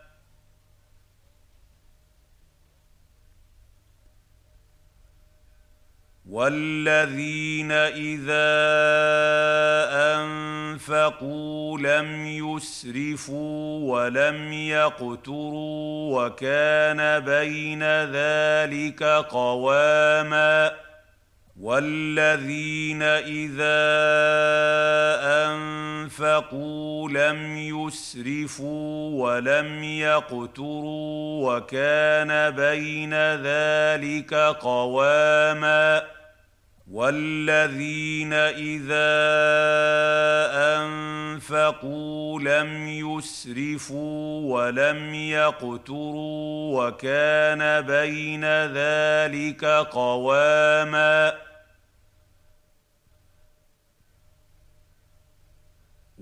والذين 6.32 7.72
اذا 7.72 8.52
انفقوا 10.16 11.78
لم 11.78 12.26
يسرفوا 12.26 13.92
ولم 13.92 14.52
يقتروا 14.52 16.20
وكان 16.20 17.20
بين 17.20 17.82
ذلك 18.12 19.02
قواما 19.02 20.72
والذين 21.60 23.02
اذا 23.02 23.82
انفقوا 25.52 27.08
لم 27.10 27.56
يسرفوا 27.56 29.24
ولم 29.24 29.84
يقتروا 29.84 31.52
وكان 31.52 32.50
بين 32.50 33.14
ذلك 33.34 34.34
قواما 34.60 36.02
والذين 36.92 38.32
اذا 38.32 39.12
انفقوا 40.80 42.40
لم 42.40 42.88
يسرفوا 42.88 44.54
ولم 44.54 45.14
يقتروا 45.14 46.86
وكان 46.86 47.80
بين 47.80 48.44
ذلك 48.74 49.64
قواما 49.64 51.32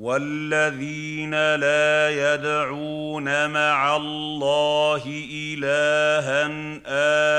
والذين 0.00 1.34
لا 1.34 2.10
يدعون 2.10 3.50
مع 3.50 3.96
الله 3.96 5.02
إلها 5.32 6.50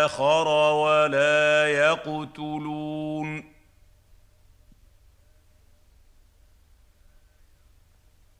آخر 0.05 0.47
ولا 0.73 1.67
يقتلون. 1.67 3.51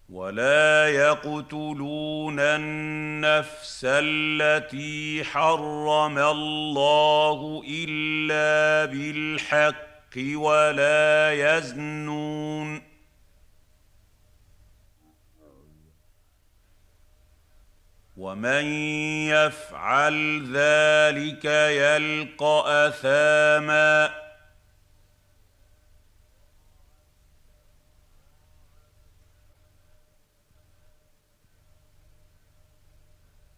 ولا 0.10 0.90
يقتلون 0.90 2.40
النفس 2.40 3.82
التي 3.86 5.24
حرم 5.24 6.18
الله 6.18 7.64
إلا 7.68 8.86
بالحق 8.92 10.18
ولا 10.18 11.32
يزنون. 11.34 12.51
ومن 18.22 18.66
يفعل 19.34 20.46
ذلك 20.54 21.46
يلقى 21.46 22.88
اثاما 22.88 24.10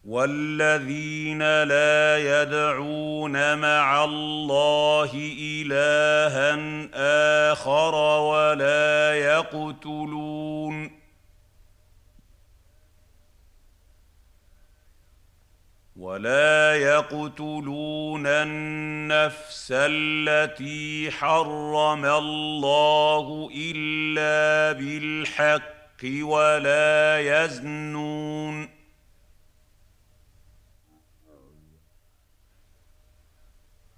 والذين 0.06 1.64
لا 1.64 2.18
يدعون 2.42 3.58
مع 3.58 4.04
الله 4.04 5.12
الها 5.40 6.54
اخر 7.52 7.96
ولا 7.96 9.16
يقتلون 9.16 11.03
ولا 16.04 16.76
يقتلون 16.76 18.28
النفس 18.28 19.68
التي 19.72 21.12
حرم 21.12 22.06
الله 22.06 23.50
إلا 23.56 24.80
بالحق 24.80 26.04
ولا 26.04 27.20
يزنون. 27.20 28.70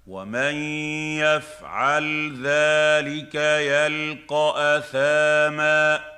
ومن 0.06 0.54
يفعل 1.18 2.32
ذلك 2.42 3.34
يلقى 3.34 4.78
أثاما. 4.78 6.15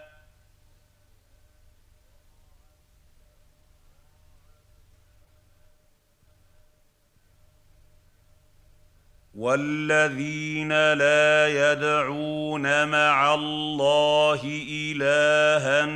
والذين 9.39 10.73
لا 10.73 11.49
يدعون 11.49 12.89
مع 12.89 13.35
الله 13.35 14.41
إلها 14.71 15.89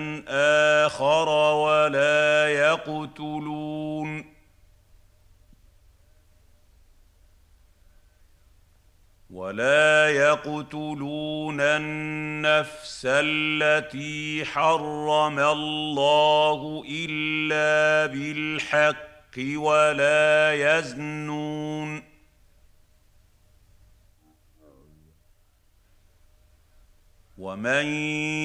آخر 0.86 1.28
ولا 1.54 2.48
يقتلون. 2.48 4.32
ولا 9.30 10.10
يقتلون 10.10 11.60
النفس 11.60 13.02
التي 13.06 14.44
حرم 14.44 15.38
الله 15.38 16.84
إلا 16.88 18.06
بالحق 18.12 19.38
ولا 19.38 20.52
يزنون. 20.54 22.11
ومن 27.42 27.86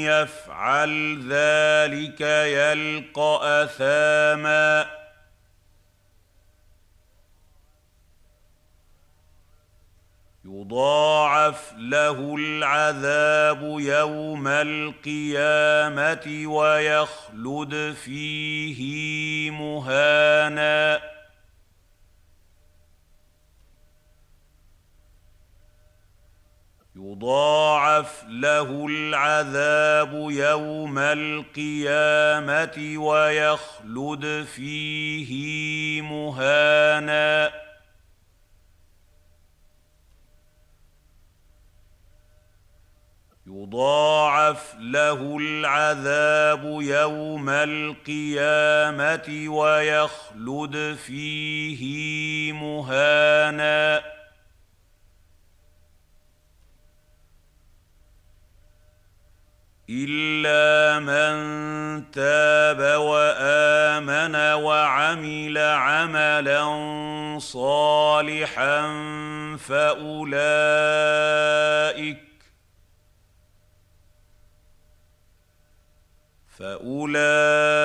يفعل 0.09 1.21
ذلك 1.29 2.21
يلقى 2.21 3.63
اثاما 3.63 4.85
يضاعف 10.45 11.73
له 11.77 12.35
العذاب 12.35 13.61
يوم 13.79 14.47
القيامه 14.47 16.25
ويخلد 16.47 17.95
فيه 18.03 19.51
مهانا 19.51 21.16
يضاعف 26.99 28.23
له 28.29 28.85
العذاب 28.89 30.13
يوم 30.31 30.99
القيامة 30.99 32.77
ويخلد 32.97 34.45
فيه 34.55 36.01
مهانا. 36.01 37.51
يضاعف 43.47 44.75
له 44.79 45.37
العذاب 45.37 46.63
يوم 46.81 47.49
القيامة 47.49 49.27
ويخلد 49.49 50.97
فيه 51.05 52.53
مهانا. 52.53 54.16
الا 59.89 60.99
من 60.99 62.11
تاب 62.11 62.79
وامن 62.99 64.35
وعمل 64.35 65.57
عملا 65.57 66.67
صالحا 67.39 68.81
فاولئك 69.57 70.57
فاولئك 76.57 77.77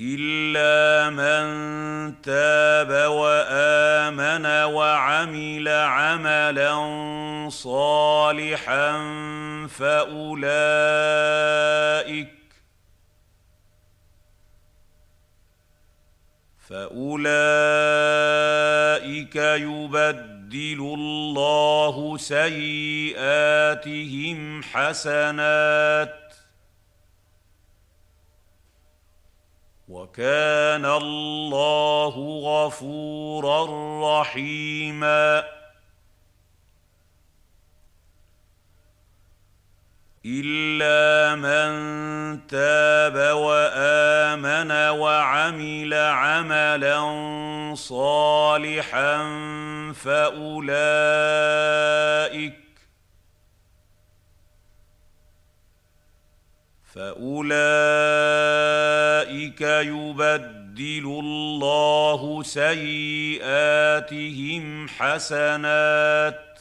الا 0.00 1.10
من 1.10 1.44
تاب 2.22 3.10
وامن 3.10 4.46
وعمل 4.46 5.68
عملا 5.68 6.74
صالحا 7.48 8.92
فاولئك 9.68 10.82
فأولئك 16.72 16.96
يبدل 19.36 20.80
الله 20.98 22.16
سيئاتهم 22.16 23.42
حسنات 24.62 26.34
وكان 29.88 30.86
الله 30.86 32.14
غفورا 32.40 33.60
رحيما 34.20 35.44
الا 40.26 41.34
من 41.34 42.46
تاب 42.46 43.36
وامن 43.36 44.70
وعمل 44.70 45.94
عملا 45.94 47.02
صالحا 47.74 49.22
فاولئك 49.92 50.92
فاولئك 56.94 58.22
يبدل 59.60 61.06
الله 61.06 62.42
سيئاتهم 62.42 63.48
حسنات 64.88 66.51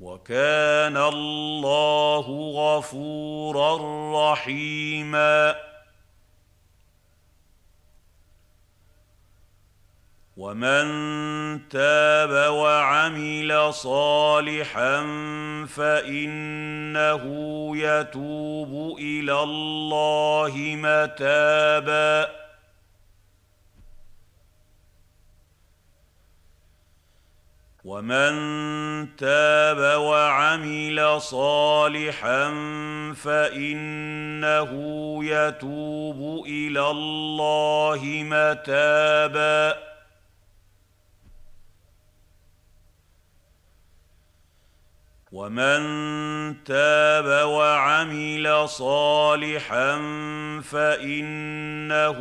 وكان 0.00 0.96
الله 0.96 2.26
غفورا 2.54 3.78
رحيما. 4.32 5.56
ومن 10.36 10.88
تاب 11.68 12.52
وعمل 12.52 13.74
صالحا 13.74 14.96
فإنه 15.66 17.22
يتوب 17.76 18.98
إلى 18.98 19.42
الله 19.42 20.52
متابا. 20.56 22.47
ومن 27.88 29.16
تاب 29.16 30.00
وعمل 30.00 31.20
صالحا 31.20 32.44
فإنه 33.14 34.70
يتوب 35.24 36.46
إلى 36.46 36.90
الله 36.90 38.00
متابا. 38.04 39.78
ومن 45.32 45.80
تاب 46.64 47.48
وعمل 47.48 48.68
صالحا 48.68 49.96
فإنه 50.62 52.18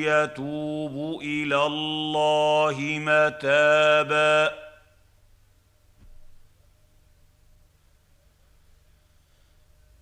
يتوب 0.00 1.20
إلى 1.22 1.66
الله 1.66 2.76
متابا. 3.00 4.65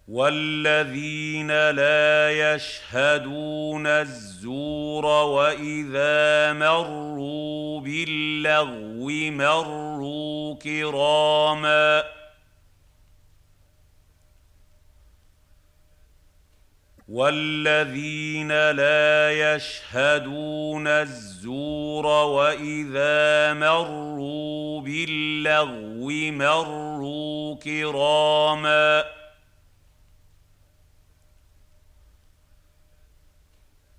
والذين 0.09 1.71
لا 1.71 2.31
يشهدون 2.55 3.87
الزور 3.87 5.05
واذا 5.07 6.53
مروا 6.53 7.81
باللغو 7.81 9.09
مروا 9.31 10.55
كراما 10.55 12.05
والذين 17.09 18.49
لا 18.71 19.33
يشهدون 19.55 20.87
الزور 20.87 22.07
واذا 22.07 23.53
مروا 23.55 24.81
باللغو 24.81 26.11
مروا 26.33 27.57
كراما 27.57 29.24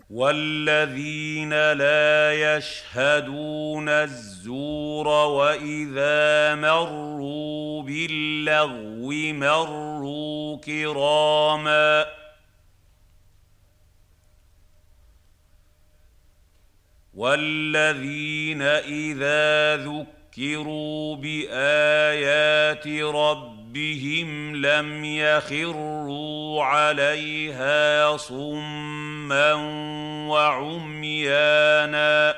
والذين 0.09 1.49
لا 1.71 2.33
يشهدون 2.57 3.89
الزور 3.89 5.07
واذا 5.07 6.55
مروا 6.55 7.83
باللغو 7.83 9.11
مروا 9.33 10.57
كراما 10.57 12.05
والذين 17.13 18.61
اذا 18.61 19.75
ذكروا 19.77 21.15
بايات 21.15 22.87
ربهم 22.87 23.54
لم 24.55 25.05
يخروا 25.05 26.63
عليها 26.63 28.17
صما 28.17 29.53
وعميانا 30.29 32.35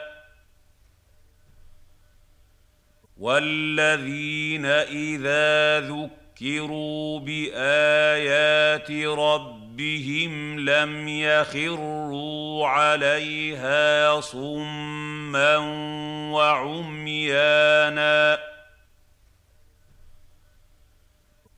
والذين 3.18 4.66
اذا 4.66 5.80
ذكروا 5.80 7.20
بايات 7.20 8.92
ربهم 8.92 9.68
ربهم 9.78 10.60
لم 10.60 11.08
يخروا 11.08 12.68
عليها 12.68 14.22
صما 14.22 15.58
وعميانا 16.34 18.40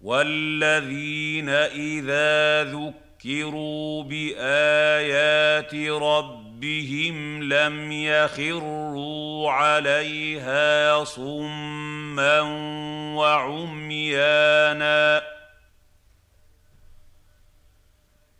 والذين 0.01 1.49
اذا 1.49 2.63
ذكروا 2.63 4.03
بايات 4.03 5.75
ربهم 5.75 7.43
لم 7.43 7.91
يخروا 7.91 9.51
عليها 9.51 11.03
صما 11.03 12.41
وعميانا 13.15 14.59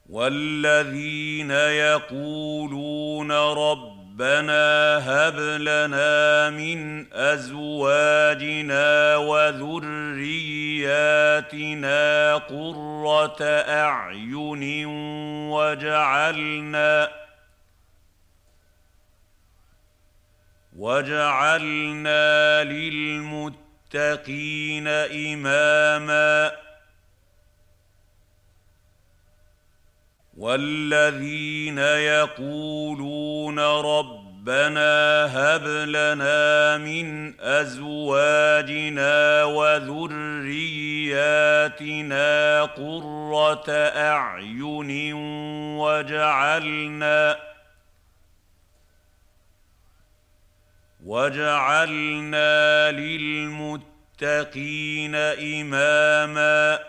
والذين 0.10 1.52
يقولون 1.52 3.32
ربنا 4.20 4.98
هب 4.98 5.40
لنا 5.40 6.50
من 6.50 7.08
أزواجنا 7.14 9.16
وذرياتنا 9.16 10.26
قرة 12.36 13.44
أعين 13.70 14.86
وجعلنا 15.52 17.10
وجعلنا 20.78 22.64
للمتقين 22.64 23.68
إماما 24.88 26.52
والذين 30.40 31.78
يقولون 31.78 33.60
ربنا 33.60 35.26
هب 35.26 35.64
لنا 35.68 36.78
من 36.78 37.40
أزواجنا 37.40 39.44
وذرياتنا 39.44 40.62
قرة 42.64 43.70
أعين 43.96 45.14
وجعلنا 45.80 47.40
وجعلنا 51.06 52.92
للمتقين 52.92 55.16
إماما 55.16 56.80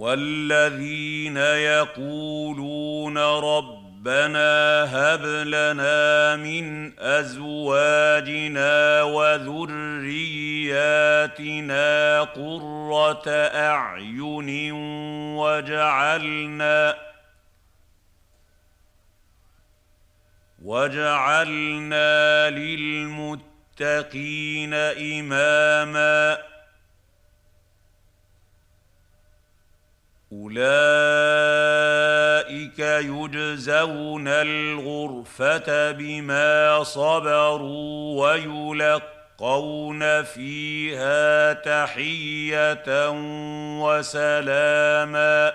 والذين 0.00 1.36
يقولون 1.36 3.18
ربنا 3.18 4.84
هب 4.88 5.24
لنا 5.24 6.36
من 6.36 6.92
أزواجنا 6.98 9.02
وذرياتنا 9.02 10.20
قرة 12.20 13.28
أعين 13.54 14.72
وجعلنا 15.36 16.96
وجعلنا 20.62 22.50
للمتقين 22.50 24.74
إماما 24.74 26.49
أولئك 30.32 30.60
يجزون 32.78 34.28
الغرفة 34.28 35.90
بما 35.90 36.82
صبروا 36.84 38.28
ويلقون 38.28 40.22
فيها 40.22 41.52
تحية 41.52 43.10
وسلاما. 43.82 45.52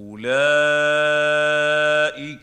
أولئك 0.00 0.46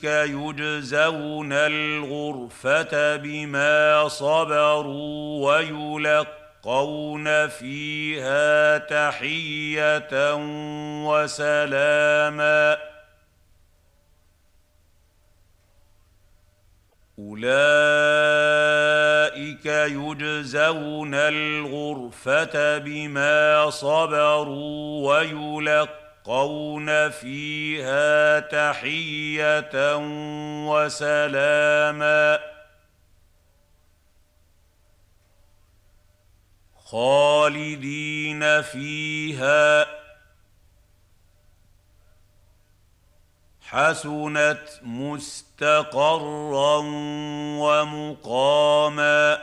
يجزون 0.03 1.53
الغرفة 1.53 3.15
بما 3.15 4.07
صبروا 4.07 5.51
ويلقون 5.51 6.42
يلقون 6.65 7.47
فيها 7.47 8.77
تحية 8.77 10.35
وسلاما. 11.05 12.77
أولئك 17.19 18.05
يجزون 19.65 21.13
الغرفة 21.15 22.77
بما 22.77 23.69
صبروا 23.69 25.13
ويلقون 25.13 27.09
فيها 27.09 28.39
تحية 28.39 29.95
وسلاما. 30.67 32.39
خالدين 36.93 38.61
فيها 38.61 39.85
حسنت 43.61 44.79
مستقرا 44.83 46.77
ومقاما 47.57 49.37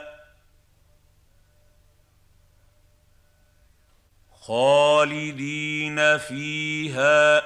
خالدين 4.41 6.17
فيها 6.17 7.41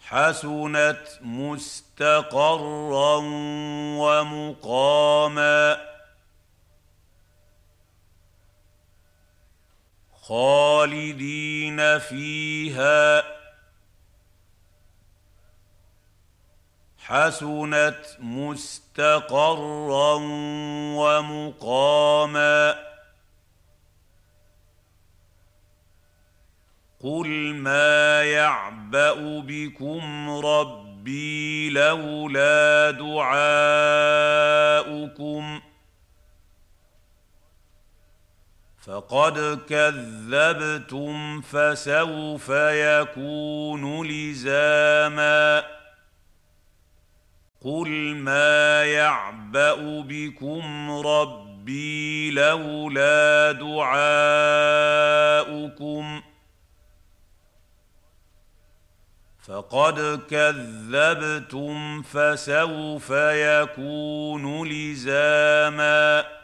حسنت 0.00 1.18
مستقرا 1.22 3.16
ومقاما 3.98 5.93
خالدين 10.28 11.98
فيها. 11.98 13.22
حسنت 16.98 18.06
مستقرا 18.18 20.14
ومقاما. 20.96 22.74
قل 27.02 27.54
ما 27.54 28.22
يعبأ 28.22 29.40
بكم 29.40 30.30
ربي 30.30 31.70
لولا 31.70 32.90
دعاؤكم. 32.90 33.24
فقد 38.86 39.60
كذبتم 39.68 41.40
فسوف 41.40 42.48
يكون 42.48 44.06
لزاما 44.06 45.64
قل 47.60 47.88
ما 48.14 48.84
يعبا 48.84 49.74
بكم 50.00 50.90
ربي 50.90 52.30
لولا 52.30 53.52
دعاؤكم 53.52 53.94
فقد 59.46 60.20
كذبتم 60.30 62.02
فسوف 62.02 63.10
يكون 63.10 64.68
لزاما 64.68 66.43